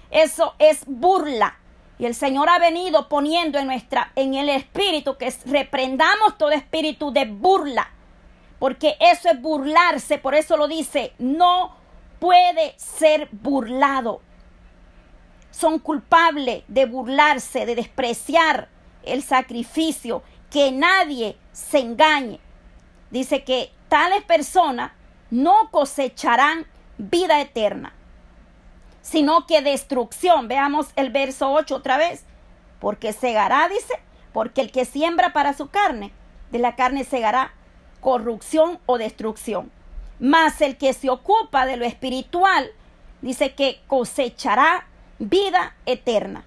Eso 0.09 0.55
es 0.57 0.79
burla. 0.87 1.59
Y 1.99 2.07
el 2.07 2.15
Señor 2.15 2.49
ha 2.49 2.57
venido 2.57 3.07
poniendo 3.07 3.59
en 3.59 3.67
nuestra 3.67 4.11
en 4.15 4.33
el 4.33 4.49
espíritu 4.49 5.15
que 5.15 5.31
reprendamos 5.45 6.39
todo 6.39 6.49
espíritu 6.49 7.11
de 7.11 7.25
burla 7.25 7.91
porque 8.59 8.97
eso 8.99 9.29
es 9.29 9.41
burlarse, 9.41 10.17
por 10.17 10.35
eso 10.35 10.57
lo 10.57 10.67
dice, 10.67 11.13
no 11.19 11.75
puede 12.19 12.73
ser 12.77 13.29
burlado. 13.31 14.21
Son 15.51 15.79
culpables 15.79 16.63
de 16.67 16.85
burlarse, 16.85 17.65
de 17.65 17.75
despreciar 17.75 18.69
el 19.03 19.23
sacrificio, 19.23 20.23
que 20.49 20.71
nadie 20.71 21.37
se 21.51 21.79
engañe. 21.79 22.39
Dice 23.11 23.43
que 23.43 23.71
tales 23.89 24.23
personas 24.23 24.91
no 25.29 25.69
cosecharán 25.71 26.65
vida 26.97 27.41
eterna, 27.41 27.93
sino 29.01 29.45
que 29.45 29.61
destrucción. 29.61 30.47
Veamos 30.47 30.87
el 30.95 31.11
verso 31.11 31.51
8 31.51 31.75
otra 31.75 31.97
vez. 31.97 32.25
Porque 32.79 33.13
segará, 33.13 33.67
dice, 33.69 33.93
porque 34.33 34.61
el 34.61 34.71
que 34.71 34.85
siembra 34.85 35.33
para 35.33 35.53
su 35.53 35.69
carne, 35.69 36.11
de 36.51 36.59
la 36.59 36.75
carne 36.75 37.03
segará 37.03 37.53
corrupción 38.07 38.79
o 38.85 38.97
destrucción. 38.97 39.69
Mas 40.17 40.61
el 40.61 40.77
que 40.77 40.93
se 40.93 41.09
ocupa 41.09 41.65
de 41.65 41.75
lo 41.75 41.83
espiritual, 41.83 42.71
dice 43.21 43.53
que 43.53 43.81
cosechará 43.87 44.87
vida 45.19 45.75
eterna. 45.85 46.45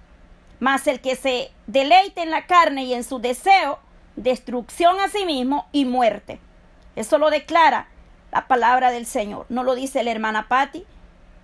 Mas 0.59 0.87
el 0.87 1.01
que 1.01 1.15
se 1.15 1.51
deleite 1.67 2.23
en 2.23 2.31
la 2.31 2.47
carne 2.47 2.85
y 2.85 2.95
en 2.95 3.03
su 3.03 3.19
deseo, 3.19 3.77
destrucción 4.15 4.99
a 4.99 5.07
sí 5.07 5.23
mismo 5.23 5.67
y 5.71 5.85
muerte. 5.85 6.39
Eso 6.95 7.19
lo 7.19 7.29
declara 7.29 7.89
la 8.31 8.47
palabra 8.47 8.89
del 8.89 9.05
Señor. 9.05 9.45
No 9.49 9.61
lo 9.61 9.75
dice 9.75 10.01
la 10.01 10.09
hermana 10.09 10.47
Patti. 10.47 10.83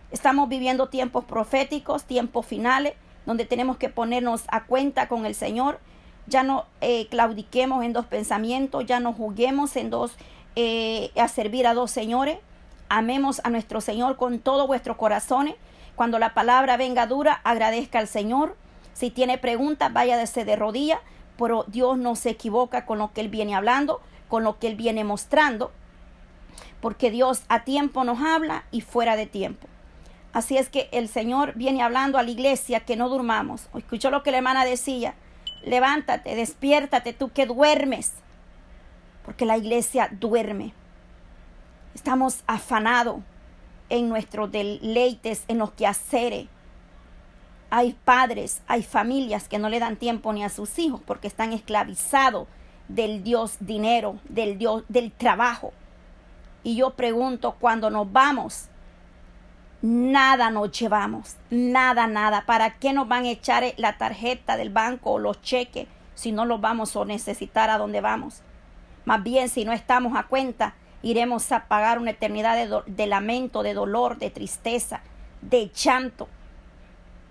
Estamos 0.10 0.50
viviendo 0.50 0.90
tiempos 0.90 1.26
proféticos, 1.26 2.06
tiempos 2.06 2.48
finales, 2.48 2.96
donde 3.28 3.46
tenemos 3.46 3.78
que 3.78 3.90
ponernos 3.90 4.46
a 4.48 4.64
cuenta 4.64 5.08
con 5.10 5.28
el 5.28 5.36
Señor. 5.36 5.80
Ya 6.28 6.44
no 6.44 6.66
eh, 6.82 7.08
claudiquemos 7.08 7.84
en 7.84 7.94
dos 7.94 8.06
pensamientos, 8.06 8.86
ya 8.86 9.00
no 9.00 9.14
juguemos 9.14 9.76
en 9.76 9.90
dos, 9.90 10.16
eh, 10.56 11.12
a 11.16 11.28
servir 11.28 11.68
a 11.68 11.74
dos 11.74 11.92
señores. 11.92 12.40
Amemos 12.90 13.42
a 13.44 13.50
nuestro 13.50 13.82
Señor 13.82 14.18
con 14.18 14.40
todo 14.40 14.68
vuestro 14.68 14.98
corazón. 14.98 15.54
Cuando 15.96 16.20
la 16.20 16.34
palabra 16.34 16.78
venga 16.78 17.08
dura, 17.08 17.42
agradezca 17.44 18.00
al 18.00 18.08
Señor. 18.08 18.56
Si 18.94 19.10
tiene 19.10 19.38
preguntas, 19.38 19.92
vaya 19.94 20.18
de 20.18 20.56
rodilla, 20.56 21.02
pero 21.38 21.66
Dios 21.68 21.98
no 21.98 22.16
se 22.16 22.32
equivoca 22.32 22.86
con 22.86 22.98
lo 23.00 23.14
que 23.14 23.22
Él 23.22 23.30
viene 23.30 23.56
hablando, 23.56 24.02
con 24.28 24.44
lo 24.44 24.60
que 24.60 24.68
Él 24.68 24.76
viene 24.76 25.04
mostrando 25.04 25.72
porque 26.82 27.12
Dios 27.12 27.44
a 27.50 27.64
tiempo 27.64 28.04
nos 28.04 28.22
habla 28.22 28.64
y 28.72 28.82
fuera 28.82 29.16
de 29.16 29.26
tiempo. 29.26 29.68
Así 30.34 30.58
es 30.58 30.70
que 30.70 30.90
el 30.92 31.08
Señor 31.08 31.54
viene 31.56 31.82
hablando 31.82 32.18
a 32.18 32.24
la 32.24 32.30
iglesia 32.30 32.82
que 32.82 32.96
no 32.96 33.10
durmamos. 33.10 33.68
Escuchó 33.76 34.12
lo 34.12 34.24
que 34.24 34.32
la 34.32 34.38
hermana 34.38 34.66
decía. 34.66 35.16
Levántate, 35.64 36.36
despiértate 36.36 37.14
tú 37.14 37.30
que 37.32 37.46
duermes. 37.46 38.14
Porque 39.26 39.46
la 39.46 39.58
iglesia 39.58 40.10
duerme. 40.12 40.74
Estamos 41.94 42.44
afanados 42.48 43.18
en 43.90 44.10
nuestros 44.10 44.52
deleites, 44.52 45.44
en 45.48 45.58
los 45.58 45.72
quehaceres. 45.72 46.48
Hay 47.70 47.98
padres, 48.06 48.62
hay 48.68 48.84
familias 48.84 49.50
que 49.50 49.60
no 49.60 49.68
le 49.68 49.80
dan 49.80 49.98
tiempo 49.98 50.32
ni 50.32 50.44
a 50.44 50.50
sus 50.50 50.80
hijos 50.80 51.02
porque 51.06 51.28
están 51.28 51.52
esclavizados 51.52 52.48
del 52.88 53.24
Dios 53.24 53.58
dinero, 53.60 54.20
del 54.30 54.58
Dios 54.58 54.84
del 54.88 55.12
trabajo. 55.12 55.74
Y 56.64 56.76
yo 56.76 56.92
pregunto, 56.92 57.56
cuando 57.60 57.90
nos 57.90 58.12
vamos, 58.12 58.70
nada 59.82 60.50
nos 60.50 60.72
llevamos, 60.72 61.36
nada, 61.50 62.08
nada. 62.08 62.46
¿Para 62.46 62.78
qué 62.78 62.94
nos 62.94 63.08
van 63.08 63.26
a 63.26 63.32
echar 63.32 63.64
la 63.78 63.98
tarjeta 63.98 64.58
del 64.58 64.70
banco 64.70 65.12
o 65.12 65.20
los 65.20 65.42
cheques 65.42 65.88
si 66.16 66.32
no 66.32 66.46
los 66.46 66.60
vamos 66.62 66.96
a 66.96 67.06
necesitar 67.06 67.70
a 67.70 67.78
donde 67.78 68.02
vamos? 68.02 68.42
Más 69.06 69.24
bien, 69.24 69.50
si 69.50 69.66
no 69.66 69.72
estamos 69.72 70.18
a 70.18 70.24
cuenta, 70.24 70.76
iremos 71.02 71.52
a 71.52 71.68
pagar 71.68 72.00
una 72.00 72.12
eternidad 72.12 72.56
de, 72.56 72.82
de 72.86 73.08
lamento, 73.08 73.64
de 73.64 73.74
dolor, 73.74 74.18
de 74.18 74.30
tristeza, 74.30 75.02
de 75.42 75.70
llanto. 75.70 76.28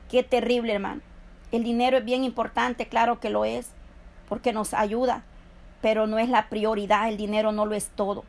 Qué 0.09 0.22
terrible, 0.22 0.74
hermano. 0.74 1.03
El 1.53 1.64
dinero 1.64 1.99
es 1.99 2.05
bien 2.05 2.24
importante, 2.24 2.88
claro 2.88 3.20
que 3.20 3.30
lo 3.30 3.44
es, 3.44 3.70
porque 4.28 4.53
nos 4.53 4.74
ayuda, 4.74 5.22
pero 5.80 6.07
no 6.07 6.18
es 6.18 6.28
la 6.28 6.49
prioridad, 6.49 7.09
el 7.09 7.16
dinero 7.16 7.53
no 7.53 7.66
lo 7.66 7.74
es 7.74 7.88
todo. 7.90 8.24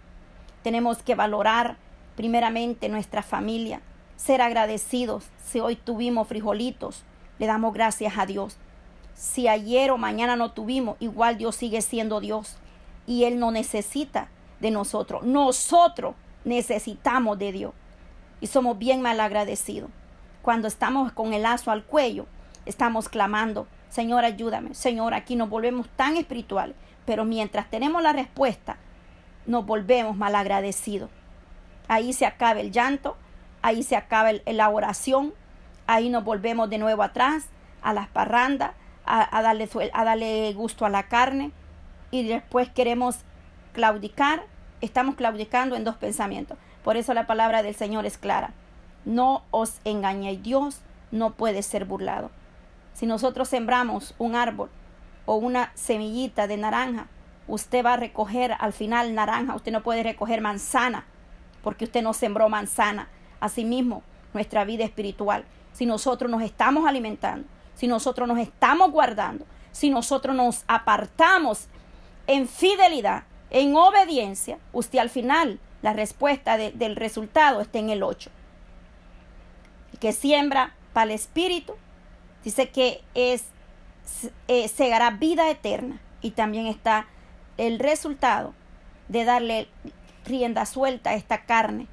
Tenemos 0.64 1.02
que 1.02 1.16
valorar 1.16 1.78
primeramente 2.16 2.90
nuestra 2.90 3.24
familia, 3.24 3.82
ser 4.18 4.42
agradecidos. 4.42 5.30
Si 5.46 5.62
hoy 5.62 5.78
tuvimos 5.78 6.28
frijolitos, 6.28 7.04
le 7.40 7.46
damos 7.46 7.74
gracias 7.74 8.18
a 8.18 8.26
Dios. 8.26 8.58
Si 9.14 9.48
ayer 9.48 9.92
o 9.92 9.98
mañana 9.98 10.36
no 10.36 10.52
tuvimos, 10.52 10.98
igual 11.00 11.38
Dios 11.38 11.56
sigue 11.56 11.82
siendo 11.82 12.20
Dios 12.20 12.58
y 13.06 13.24
Él 13.24 13.40
no 13.40 13.52
necesita 13.52 14.28
de 14.60 14.72
nosotros. 14.72 15.24
Nosotros 15.24 16.16
necesitamos 16.44 17.40
de 17.40 17.52
Dios 17.52 17.74
y 18.42 18.48
somos 18.48 18.78
bien 18.78 19.02
mal 19.02 19.20
agradecidos. 19.20 19.90
Cuando 20.42 20.68
estamos 20.68 21.12
con 21.12 21.34
el 21.34 21.44
lazo 21.44 21.72
al 21.72 21.84
cuello, 21.84 22.26
estamos 22.66 23.10
clamando, 23.10 23.68
Señor, 23.90 24.26
ayúdame. 24.26 24.74
Señor, 24.74 25.14
aquí 25.14 25.36
nos 25.36 25.50
volvemos 25.50 25.88
tan 25.96 26.18
espirituales, 26.18 26.76
pero 27.06 27.26
mientras 27.26 27.70
tenemos 27.70 28.02
la 28.02 28.14
respuesta, 28.14 28.78
nos 29.46 29.66
volvemos 29.66 30.16
malagradecidos. 30.16 31.10
Ahí 31.88 32.14
se 32.14 32.26
acaba 32.26 32.60
el 32.60 32.72
llanto, 32.72 33.18
ahí 33.68 33.84
se 33.84 33.98
acaba 33.98 34.32
la 34.46 34.70
oración, 34.70 35.34
ahí 35.88 36.08
nos 36.08 36.24
volvemos 36.24 36.70
de 36.70 36.78
nuevo 36.78 37.04
atrás 37.04 37.48
a 37.82 37.94
las 37.94 38.08
parrandas, 38.08 38.72
a, 39.06 39.42
darle, 39.42 39.68
a 39.92 40.04
darle 40.06 40.54
gusto 40.54 40.86
a 40.86 40.90
la 40.90 41.10
carne 41.10 41.52
y 42.10 42.26
después 42.26 42.70
queremos 42.70 43.20
claudicar, 43.74 44.44
estamos 44.80 45.16
claudicando 45.16 45.76
en 45.76 45.84
dos 45.84 45.98
pensamientos. 45.98 46.58
Por 46.82 46.96
eso 46.96 47.14
la 47.14 47.28
palabra 47.28 47.62
del 47.62 47.76
Señor 47.76 48.06
es 48.06 48.18
clara. 48.18 48.52
No 49.04 49.44
os 49.52 49.82
engañéis, 49.84 50.42
Dios 50.42 50.80
no 51.12 51.32
puede 51.32 51.62
ser 51.62 51.84
burlado. 51.84 52.32
Si 52.94 53.06
nosotros 53.06 53.50
sembramos 53.50 54.16
un 54.18 54.36
árbol 54.36 54.70
o 55.26 55.36
una 55.36 55.72
semillita 55.76 56.48
de 56.48 56.56
naranja, 56.56 57.08
usted 57.50 57.86
va 57.86 57.94
a 57.94 57.98
recoger 57.98 58.56
al 58.58 58.72
final 58.72 59.14
naranja, 59.14 59.56
usted 59.56 59.74
no 59.74 59.84
puede 59.84 60.04
recoger 60.04 60.40
manzana, 60.40 61.04
porque 61.64 61.84
usted 61.84 62.02
no 62.02 62.14
sembró 62.14 62.48
manzana. 62.48 63.10
Asimismo, 63.40 64.04
nuestra 64.34 64.66
vida 64.66 64.84
espiritual, 64.84 65.46
si 65.74 65.86
nosotros 65.86 66.30
nos 66.30 66.42
estamos 66.42 66.88
alimentando, 66.88 67.48
si 67.76 67.88
nosotros 67.88 68.28
nos 68.28 68.40
estamos 68.40 68.92
guardando, 68.92 69.46
si 69.72 69.90
nosotros 69.90 70.36
nos 70.36 70.64
apartamos 70.68 71.68
en 72.26 72.48
fidelidad, 72.48 73.24
en 73.50 73.76
obediencia, 73.76 74.58
usted 74.74 75.00
al 75.00 75.10
final, 75.10 75.60
la 75.82 75.94
respuesta 75.94 76.58
del 76.58 76.96
resultado 76.96 77.62
está 77.62 77.80
en 77.80 77.90
el 77.90 78.04
8. 78.04 78.32
El 79.94 80.00
que 80.00 80.12
siembra 80.12 80.76
para 80.94 81.12
el 81.12 81.12
espíritu, 81.12 81.76
dice 82.44 82.70
que 82.70 83.04
es, 83.14 83.46
eh, 84.48 84.68
segará 84.68 85.12
vida 85.12 85.50
eterna 85.50 86.00
y 86.22 86.32
también 86.32 86.66
está 86.66 87.06
el 87.58 87.80
resultado 87.80 88.54
de 89.08 89.24
darle 89.24 89.68
rienda 90.26 90.66
suelta 90.66 91.12
a 91.12 91.16
esta 91.16 91.46
carne. 91.46 91.88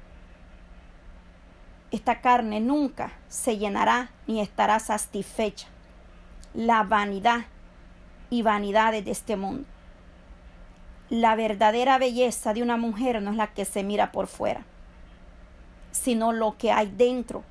Esta 1.95 2.19
carne 2.19 2.59
nunca 2.59 3.13
se 3.29 3.57
llenará 3.57 4.11
ni 4.27 4.41
estará 4.41 4.79
satisfecha. 4.79 5.69
La 6.53 6.83
vanidad 6.83 7.45
y 8.29 8.41
vanidades 8.41 9.05
de 9.05 9.11
este 9.11 9.37
mundo. 9.37 9.63
La 11.09 11.37
verdadera 11.37 11.97
belleza 11.97 12.53
de 12.53 12.63
una 12.63 12.75
mujer 12.75 13.21
no 13.21 13.31
es 13.31 13.37
la 13.37 13.47
que 13.47 13.63
se 13.63 13.81
mira 13.81 14.11
por 14.11 14.27
fuera, 14.27 14.65
sino 15.93 16.33
lo 16.33 16.57
que 16.57 16.73
hay 16.73 16.91
dentro, 16.97 17.45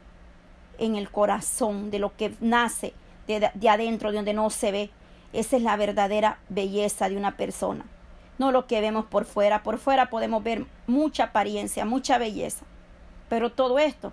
en 0.76 0.96
el 0.96 1.10
corazón, 1.10 1.90
de 1.90 2.00
lo 2.00 2.14
que 2.14 2.34
nace 2.40 2.92
de, 3.26 3.50
de 3.54 3.68
adentro, 3.70 4.10
de 4.10 4.16
donde 4.16 4.34
no 4.34 4.50
se 4.50 4.72
ve. 4.72 4.90
Esa 5.32 5.56
es 5.56 5.62
la 5.62 5.76
verdadera 5.76 6.36
belleza 6.50 7.08
de 7.08 7.16
una 7.16 7.38
persona 7.38 7.86
no 8.36 8.50
lo 8.50 8.66
que 8.66 8.80
vemos 8.80 9.06
por 9.06 9.24
fuera. 9.26 9.62
Por 9.62 9.78
fuera 9.78 10.10
podemos 10.10 10.42
ver 10.42 10.66
mucha 10.88 11.24
apariencia, 11.24 11.84
mucha 11.84 12.18
belleza, 12.18 12.66
pero 13.28 13.52
todo 13.52 13.78
esto, 13.78 14.12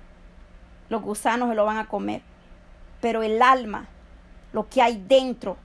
los 0.92 1.02
gusanos 1.02 1.50
se 1.50 1.56
lo 1.56 1.66
van 1.66 1.78
a 1.78 1.88
comer. 1.88 2.22
Pero 3.00 3.24
el 3.24 3.42
alma, 3.42 3.88
lo 4.54 4.70
que 4.70 4.84
hay 4.84 5.04
dentro, 5.08 5.58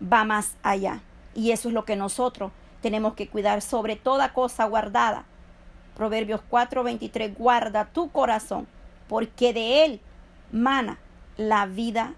va 0.00 0.24
más 0.24 0.56
allá. 0.62 1.00
Y 1.34 1.52
eso 1.52 1.68
es 1.68 1.74
lo 1.74 1.86
que 1.86 1.96
nosotros 1.96 2.52
tenemos 2.82 3.14
que 3.14 3.28
cuidar 3.28 3.62
sobre 3.62 3.96
toda 3.96 4.34
cosa 4.34 4.66
guardada. 4.66 5.24
Proverbios 5.96 6.42
4:23, 6.50 7.34
guarda 7.34 7.86
tu 7.86 8.10
corazón, 8.10 8.66
porque 9.08 9.54
de 9.54 9.84
él 9.86 10.00
mana 10.52 10.98
la 11.38 11.64
vida. 11.64 12.12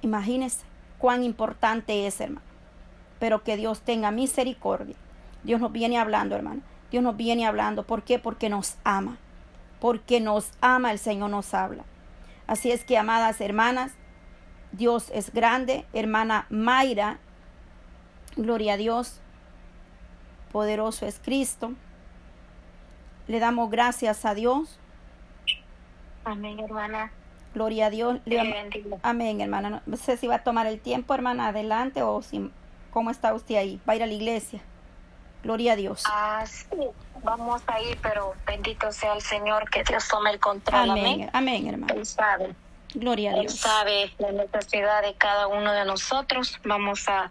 Imagínense 0.00 0.64
cuán 0.98 1.22
importante 1.22 2.08
es, 2.08 2.20
hermano 2.20 2.52
pero 3.22 3.44
que 3.44 3.56
Dios 3.56 3.82
tenga 3.82 4.10
misericordia. 4.10 4.96
Dios 5.44 5.60
nos 5.60 5.70
viene 5.70 5.96
hablando, 5.96 6.34
hermano. 6.34 6.60
Dios 6.90 7.04
nos 7.04 7.16
viene 7.16 7.46
hablando. 7.46 7.84
¿Por 7.84 8.02
qué? 8.02 8.18
Porque 8.18 8.48
nos 8.48 8.74
ama. 8.82 9.16
Porque 9.82 10.20
nos 10.20 10.52
ama, 10.60 10.92
el 10.92 11.00
Señor 11.00 11.30
nos 11.30 11.54
habla. 11.54 11.82
Así 12.46 12.70
es 12.70 12.84
que, 12.84 12.96
amadas 12.96 13.40
hermanas, 13.40 13.94
Dios 14.70 15.10
es 15.12 15.32
grande. 15.32 15.84
Hermana 15.92 16.46
Mayra, 16.50 17.18
gloria 18.36 18.74
a 18.74 18.76
Dios. 18.76 19.20
Poderoso 20.52 21.04
es 21.04 21.18
Cristo. 21.18 21.72
Le 23.26 23.40
damos 23.40 23.72
gracias 23.72 24.24
a 24.24 24.34
Dios. 24.34 24.78
Amén, 26.24 26.60
hermana. 26.60 27.10
Gloria 27.52 27.86
a 27.86 27.90
Dios. 27.90 28.20
Amén, 29.02 29.40
hermana. 29.40 29.82
No 29.84 29.96
sé 29.96 30.16
si 30.16 30.28
va 30.28 30.36
a 30.36 30.44
tomar 30.44 30.68
el 30.68 30.78
tiempo, 30.78 31.12
hermana, 31.12 31.48
adelante 31.48 32.04
o 32.04 32.22
si 32.22 32.52
¿Cómo 32.92 33.10
está 33.10 33.32
usted 33.32 33.56
ahí? 33.56 33.80
¿Va 33.88 33.94
a 33.94 33.96
ir 33.96 34.02
a 34.02 34.06
la 34.06 34.12
iglesia? 34.12 34.60
Gloria 35.42 35.72
a 35.72 35.76
Dios. 35.76 36.04
Ah, 36.06 36.44
sí. 36.46 36.76
Vamos 37.22 37.62
a 37.66 37.80
ir, 37.80 37.98
pero 38.02 38.34
bendito 38.46 38.90
sea 38.90 39.14
el 39.14 39.22
Señor, 39.22 39.70
que 39.70 39.84
Dios 39.84 40.08
tome 40.08 40.30
el 40.30 40.40
control. 40.40 40.90
Amén, 40.90 41.30
amén, 41.32 41.66
hermano. 41.68 41.94
Él 41.94 42.04
sabe. 42.06 42.54
Gloria 42.94 43.30
a 43.30 43.34
Dios. 43.34 43.52
Él 43.52 43.58
sabe 43.58 44.12
la 44.18 44.32
necesidad 44.32 45.02
de 45.02 45.14
cada 45.14 45.46
uno 45.46 45.72
de 45.72 45.84
nosotros. 45.84 46.58
Vamos 46.64 47.08
a 47.08 47.30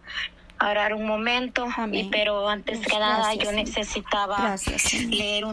orar 0.62 0.94
un 0.94 1.06
momento, 1.06 1.68
Amén. 1.76 2.06
y, 2.06 2.10
pero 2.10 2.48
antes 2.48 2.80
que 2.80 2.96
Gracias, 2.96 3.00
nada 3.00 3.34
yo 3.34 3.52
necesitaba 3.52 4.38
Gracias, 4.38 4.94
leer 4.94 5.44
un 5.44 5.50